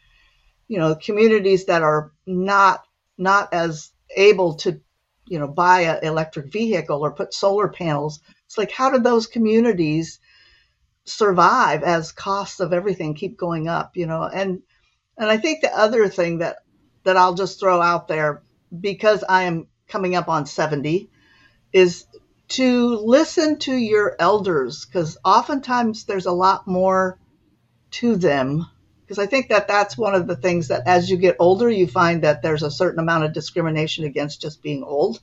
you 0.68 0.80
know, 0.80 0.96
communities 0.96 1.66
that 1.66 1.84
are 1.84 2.12
not 2.26 2.84
not 3.18 3.54
as 3.54 3.92
able 4.16 4.56
to 4.56 4.82
you 5.28 5.38
know 5.38 5.48
buy 5.48 5.82
an 5.82 6.04
electric 6.04 6.52
vehicle 6.52 7.02
or 7.06 7.14
put 7.14 7.34
solar 7.34 7.68
panels 7.68 8.20
it's 8.46 8.58
like 8.58 8.72
how 8.72 8.90
do 8.90 9.00
those 9.00 9.28
communities 9.28 10.20
survive 11.06 11.84
as 11.84 12.12
costs 12.12 12.60
of 12.60 12.74
everything 12.74 13.14
keep 13.14 13.38
going 13.38 13.68
up, 13.68 13.96
you 13.96 14.06
know. 14.06 14.24
And 14.24 14.62
and 15.18 15.30
I 15.30 15.38
think 15.38 15.62
the 15.62 15.76
other 15.76 16.08
thing 16.08 16.40
that 16.40 16.58
that 17.04 17.18
I'll 17.18 17.36
just 17.36 17.60
throw 17.60 17.82
out 17.82 18.08
there 18.08 18.44
because 18.78 19.24
I 19.28 19.44
am 19.44 19.68
coming 19.88 20.16
up 20.16 20.30
on 20.30 20.46
70 20.46 21.10
is 21.74 22.06
to 22.50 22.98
listen 22.98 23.58
to 23.60 23.74
your 23.74 24.16
elders 24.20 24.86
because 24.86 25.18
oftentimes 25.24 26.06
there's 26.06 26.26
a 26.26 26.32
lot 26.32 26.68
more 26.68 27.18
to 27.92 28.16
them 28.16 28.66
because 29.02 29.20
I 29.20 29.26
think 29.26 29.50
that 29.50 29.68
that's 29.68 29.98
one 29.98 30.16
of 30.16 30.28
the 30.28 30.36
things 30.36 30.70
that 30.70 30.88
as 30.88 31.10
you 31.10 31.18
get 31.18 31.38
older 31.40 31.70
you 31.70 31.88
find 31.88 32.24
that 32.24 32.42
there's 32.42 32.64
a 32.64 32.72
certain 32.72 33.00
amount 33.00 33.26
of 33.26 33.34
discrimination 33.34 34.06
against 34.06 34.42
just 34.42 34.62
being 34.62 34.84
old. 34.84 35.20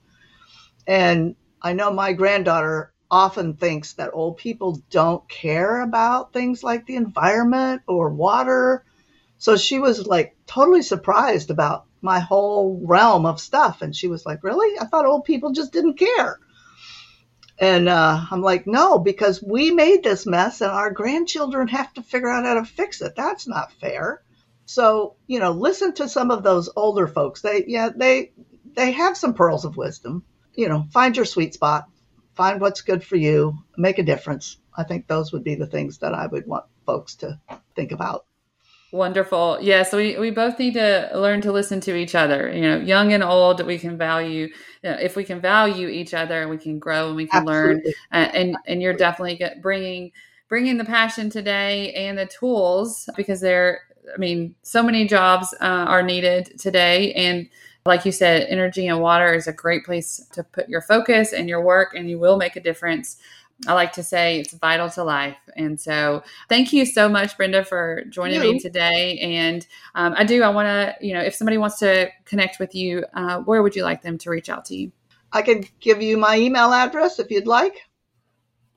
And 0.87 1.37
I 1.61 1.73
know 1.73 1.93
my 1.93 2.13
granddaughter 2.13 2.93
often 3.11 3.55
thinks 3.55 3.95
that 3.95 4.11
old 4.13 4.37
people 4.37 4.83
don't 4.91 5.27
care 5.29 5.81
about 5.81 6.33
things 6.33 6.63
like 6.63 6.87
the 6.87 6.97
environment 6.97 7.83
or 7.87 8.11
water. 8.11 8.85
So 9.39 9.57
she 9.57 9.79
was 9.79 10.07
like 10.07 10.37
totally 10.47 10.83
surprised 10.83 11.51
about 11.51 11.87
my 12.03 12.21
whole 12.21 12.81
realm 12.85 13.27
of 13.27 13.41
stuff. 13.41 13.83
And 13.83 13.95
she 13.95 14.09
was 14.09 14.27
like, 14.27 14.43
Really? 14.43 14.79
I 14.79 14.85
thought 14.85 15.07
old 15.07 15.25
people 15.25 15.53
just 15.53 15.73
didn't 15.73 15.99
care. 15.99 16.39
And 17.59 17.89
uh, 17.89 18.25
I'm 18.31 18.43
like, 18.43 18.67
No, 18.67 18.99
because 18.99 19.43
we 19.43 19.71
made 19.71 20.03
this 20.03 20.27
mess 20.27 20.61
and 20.61 20.71
our 20.71 20.91
grandchildren 20.91 21.69
have 21.69 21.93
to 21.95 22.03
figure 22.03 22.31
out 22.31 22.45
how 22.45 22.55
to 22.55 22.65
fix 22.65 23.01
it. 23.01 23.15
That's 23.17 23.49
not 23.49 23.73
fair. 23.73 24.23
So, 24.67 25.17
you 25.27 25.41
know, 25.41 25.53
listen 25.53 25.95
to 25.95 26.09
some 26.09 26.31
of 26.31 26.43
those 26.43 26.69
older 26.77 27.07
folks. 27.07 27.41
They, 27.41 27.65
yeah, 27.67 27.89
they, 27.95 28.33
they 28.75 28.93
have 28.93 29.17
some 29.17 29.35
pearls 29.35 29.65
of 29.65 29.77
wisdom. 29.77 30.25
You 30.55 30.69
know, 30.69 30.87
find 30.93 31.17
your 31.17 31.25
sweet 31.25 31.55
spot 31.55 31.89
find 32.39 32.61
what's 32.61 32.83
good 32.83 33.03
for 33.03 33.17
you, 33.17 33.59
make 33.77 33.99
a 33.99 34.05
difference. 34.05 34.59
I 34.75 34.85
think 34.85 35.09
those 35.09 35.33
would 35.33 35.43
be 35.43 35.57
the 35.57 35.67
things 35.67 35.99
that 35.99 36.15
I 36.15 36.29
would 36.29 36.47
want 36.47 36.67
folks 36.87 37.17
to 37.17 37.41
think 37.75 37.91
about. 37.91 38.27
Wonderful. 38.91 39.59
Yes, 39.61 39.93
we, 39.93 40.17
we 40.19 40.31
both 40.31 40.59
need 40.59 40.73
to 40.75 41.11
learn 41.15 41.43
to 41.43 41.53
listen 41.53 41.79
to 41.81 41.95
each 41.95 42.15
other. 42.15 42.51
You 42.51 42.63
know, 42.63 42.77
young 42.79 43.13
and 43.13 43.23
old, 43.23 43.65
we 43.67 43.79
can 43.79 43.99
value. 43.99 44.47
You 44.83 44.91
know, 44.91 44.97
if 44.99 45.15
we 45.15 45.25
can 45.25 45.43
value 45.43 45.89
each 45.89 46.15
other, 46.15 46.49
we 46.49 46.57
can 46.57 46.79
grow 46.79 47.09
and 47.09 47.17
we 47.17 47.27
can 47.27 47.47
Absolutely. 47.47 47.75
learn. 47.85 47.95
Uh, 48.13 48.31
and 48.33 48.57
and 48.67 48.81
you're 48.81 48.95
definitely 48.95 49.45
bringing 49.61 50.13
bringing 50.49 50.79
the 50.79 50.87
passion 50.87 51.29
today 51.29 51.93
and 51.93 52.17
the 52.19 52.27
tools 52.27 53.09
because 53.17 53.41
there. 53.41 53.69
Are 53.69 53.81
I 54.15 54.17
mean, 54.17 54.55
so 54.63 54.83
many 54.83 55.07
jobs 55.07 55.53
uh, 55.61 55.67
are 55.67 56.03
needed 56.03 56.59
today, 56.59 57.13
and 57.13 57.47
like 57.85 58.07
you 58.07 58.13
said, 58.13 58.47
energy 58.49 58.87
and 58.87 59.03
water 59.03 59.35
is 59.35 59.47
a 59.47 59.53
great 59.53 59.85
place 59.85 60.27
to 60.33 60.43
put 60.43 60.67
your 60.69 60.81
focus 60.81 61.35
and 61.35 61.47
your 61.47 61.61
work, 61.61 61.95
and 61.95 62.09
you 62.09 62.19
will 62.19 62.39
make 62.39 62.57
a 62.57 62.61
difference. 62.61 63.19
I 63.67 63.73
like 63.73 63.93
to 63.95 64.05
say 64.05 64.39
it's 64.39 64.55
vital 64.55 64.89
to 64.91 65.03
life. 65.03 65.37
And 65.57 65.81
so, 65.81 66.23
thank 66.49 66.73
you 66.73 66.87
so 66.87 67.09
much, 67.09 67.37
Brenda, 67.37 67.65
for 67.65 68.05
joining 68.09 68.43
you. 68.43 68.53
me 68.53 68.61
today. 68.61 69.19
And 69.19 69.67
um, 69.95 70.15
I 70.17 70.25
do, 70.25 70.43
I 70.43 70.49
want 70.49 70.67
to, 70.67 71.07
you 71.07 71.13
know, 71.13 71.21
if 71.21 71.35
somebody 71.35 71.59
wants 71.59 71.79
to 71.81 72.09
connect 72.25 72.61
with 72.61 72.75
you, 72.75 73.05
uh, 73.15 73.41
where 73.41 73.63
would 73.63 73.75
you 73.75 73.83
like 73.83 74.03
them 74.03 74.17
to 74.19 74.31
reach 74.31 74.49
out 74.49 74.65
to 74.67 74.77
you? 74.77 74.93
I 75.33 75.43
could 75.43 75.69
give 75.81 76.01
you 76.01 76.17
my 76.17 76.39
email 76.39 76.73
address 76.73 77.19
if 77.19 77.31
you'd 77.31 77.47
like. 77.47 77.75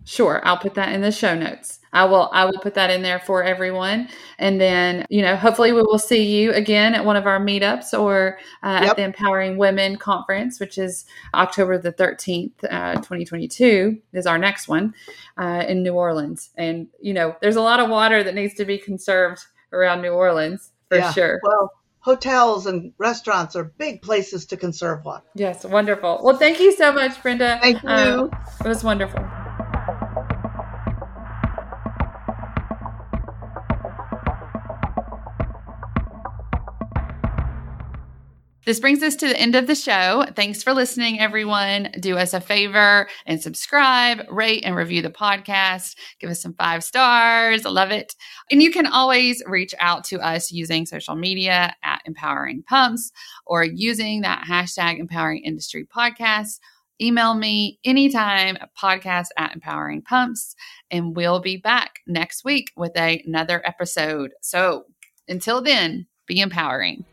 Sure, 0.03 0.41
I'll 0.43 0.57
put 0.57 0.73
that 0.73 0.93
in 0.93 1.01
the 1.01 1.11
show 1.11 1.35
notes. 1.35 1.79
I 1.93 2.05
will 2.05 2.29
I 2.31 2.45
will 2.45 2.59
put 2.59 2.73
that 2.75 2.89
in 2.89 3.01
there 3.01 3.19
for 3.19 3.43
everyone. 3.43 4.09
And 4.39 4.59
then, 4.59 5.05
you 5.09 5.21
know, 5.21 5.35
hopefully 5.35 5.73
we 5.73 5.81
will 5.81 5.99
see 5.99 6.23
you 6.23 6.51
again 6.53 6.95
at 6.95 7.03
one 7.03 7.15
of 7.15 7.27
our 7.27 7.39
meetups 7.39 7.97
or 7.97 8.39
uh, 8.63 8.79
yep. 8.81 8.91
at 8.91 8.95
the 8.97 9.03
Empowering 9.03 9.57
Women 9.57 9.97
conference, 9.97 10.59
which 10.59 10.77
is 10.77 11.05
October 11.33 11.77
the 11.77 11.91
13th, 11.91 12.51
uh, 12.69 12.95
2022 12.95 13.97
is 14.13 14.25
our 14.25 14.37
next 14.37 14.67
one 14.67 14.93
uh, 15.37 15.65
in 15.67 15.83
New 15.83 15.93
Orleans. 15.93 16.51
And, 16.57 16.87
you 17.01 17.13
know, 17.13 17.35
there's 17.41 17.57
a 17.57 17.61
lot 17.61 17.79
of 17.79 17.89
water 17.89 18.23
that 18.23 18.35
needs 18.35 18.53
to 18.55 18.65
be 18.65 18.77
conserved 18.77 19.45
around 19.73 20.01
New 20.01 20.11
Orleans 20.11 20.71
for 20.87 20.97
yeah. 20.97 21.11
sure. 21.11 21.39
Well, 21.43 21.73
hotels 21.99 22.67
and 22.67 22.93
restaurants 22.97 23.55
are 23.55 23.65
big 23.65 24.01
places 24.01 24.45
to 24.47 24.57
conserve 24.57 25.05
water. 25.05 25.25
Yes, 25.35 25.65
wonderful. 25.65 26.19
Well, 26.23 26.37
thank 26.37 26.59
you 26.59 26.71
so 26.71 26.91
much, 26.91 27.21
Brenda. 27.21 27.59
Thank 27.61 27.81
you. 27.83 27.89
Uh, 27.89 28.29
it 28.63 28.67
was 28.67 28.83
wonderful. 28.83 29.23
This 38.63 38.79
brings 38.79 39.01
us 39.01 39.15
to 39.15 39.27
the 39.27 39.39
end 39.39 39.55
of 39.55 39.65
the 39.65 39.73
show. 39.73 40.23
Thanks 40.35 40.61
for 40.61 40.71
listening, 40.71 41.19
everyone. 41.19 41.89
Do 41.99 42.15
us 42.17 42.35
a 42.35 42.39
favor 42.39 43.07
and 43.25 43.41
subscribe, 43.41 44.21
rate, 44.29 44.61
and 44.63 44.75
review 44.75 45.01
the 45.01 45.09
podcast. 45.09 45.95
Give 46.19 46.29
us 46.29 46.43
some 46.43 46.53
five 46.53 46.83
stars. 46.83 47.65
I 47.65 47.69
love 47.69 47.89
it. 47.89 48.15
And 48.51 48.61
you 48.61 48.69
can 48.69 48.85
always 48.85 49.41
reach 49.47 49.73
out 49.79 50.03
to 50.05 50.19
us 50.19 50.51
using 50.51 50.85
social 50.85 51.15
media 51.15 51.75
at 51.83 52.03
Empowering 52.05 52.61
Pumps 52.61 53.11
or 53.47 53.63
using 53.63 54.21
that 54.21 54.45
hashtag 54.47 54.99
Empowering 54.99 55.43
Industry 55.43 55.83
Podcast. 55.83 56.59
Email 57.01 57.33
me 57.33 57.79
anytime, 57.83 58.59
podcast 58.79 59.29
at 59.37 59.55
Empowering 59.55 60.03
Pumps, 60.03 60.55
and 60.91 61.15
we'll 61.15 61.39
be 61.39 61.57
back 61.57 62.01
next 62.05 62.45
week 62.45 62.69
with 62.77 62.95
a, 62.95 63.23
another 63.25 63.65
episode. 63.65 64.33
So 64.41 64.83
until 65.27 65.63
then, 65.63 66.05
be 66.27 66.41
empowering. 66.41 67.05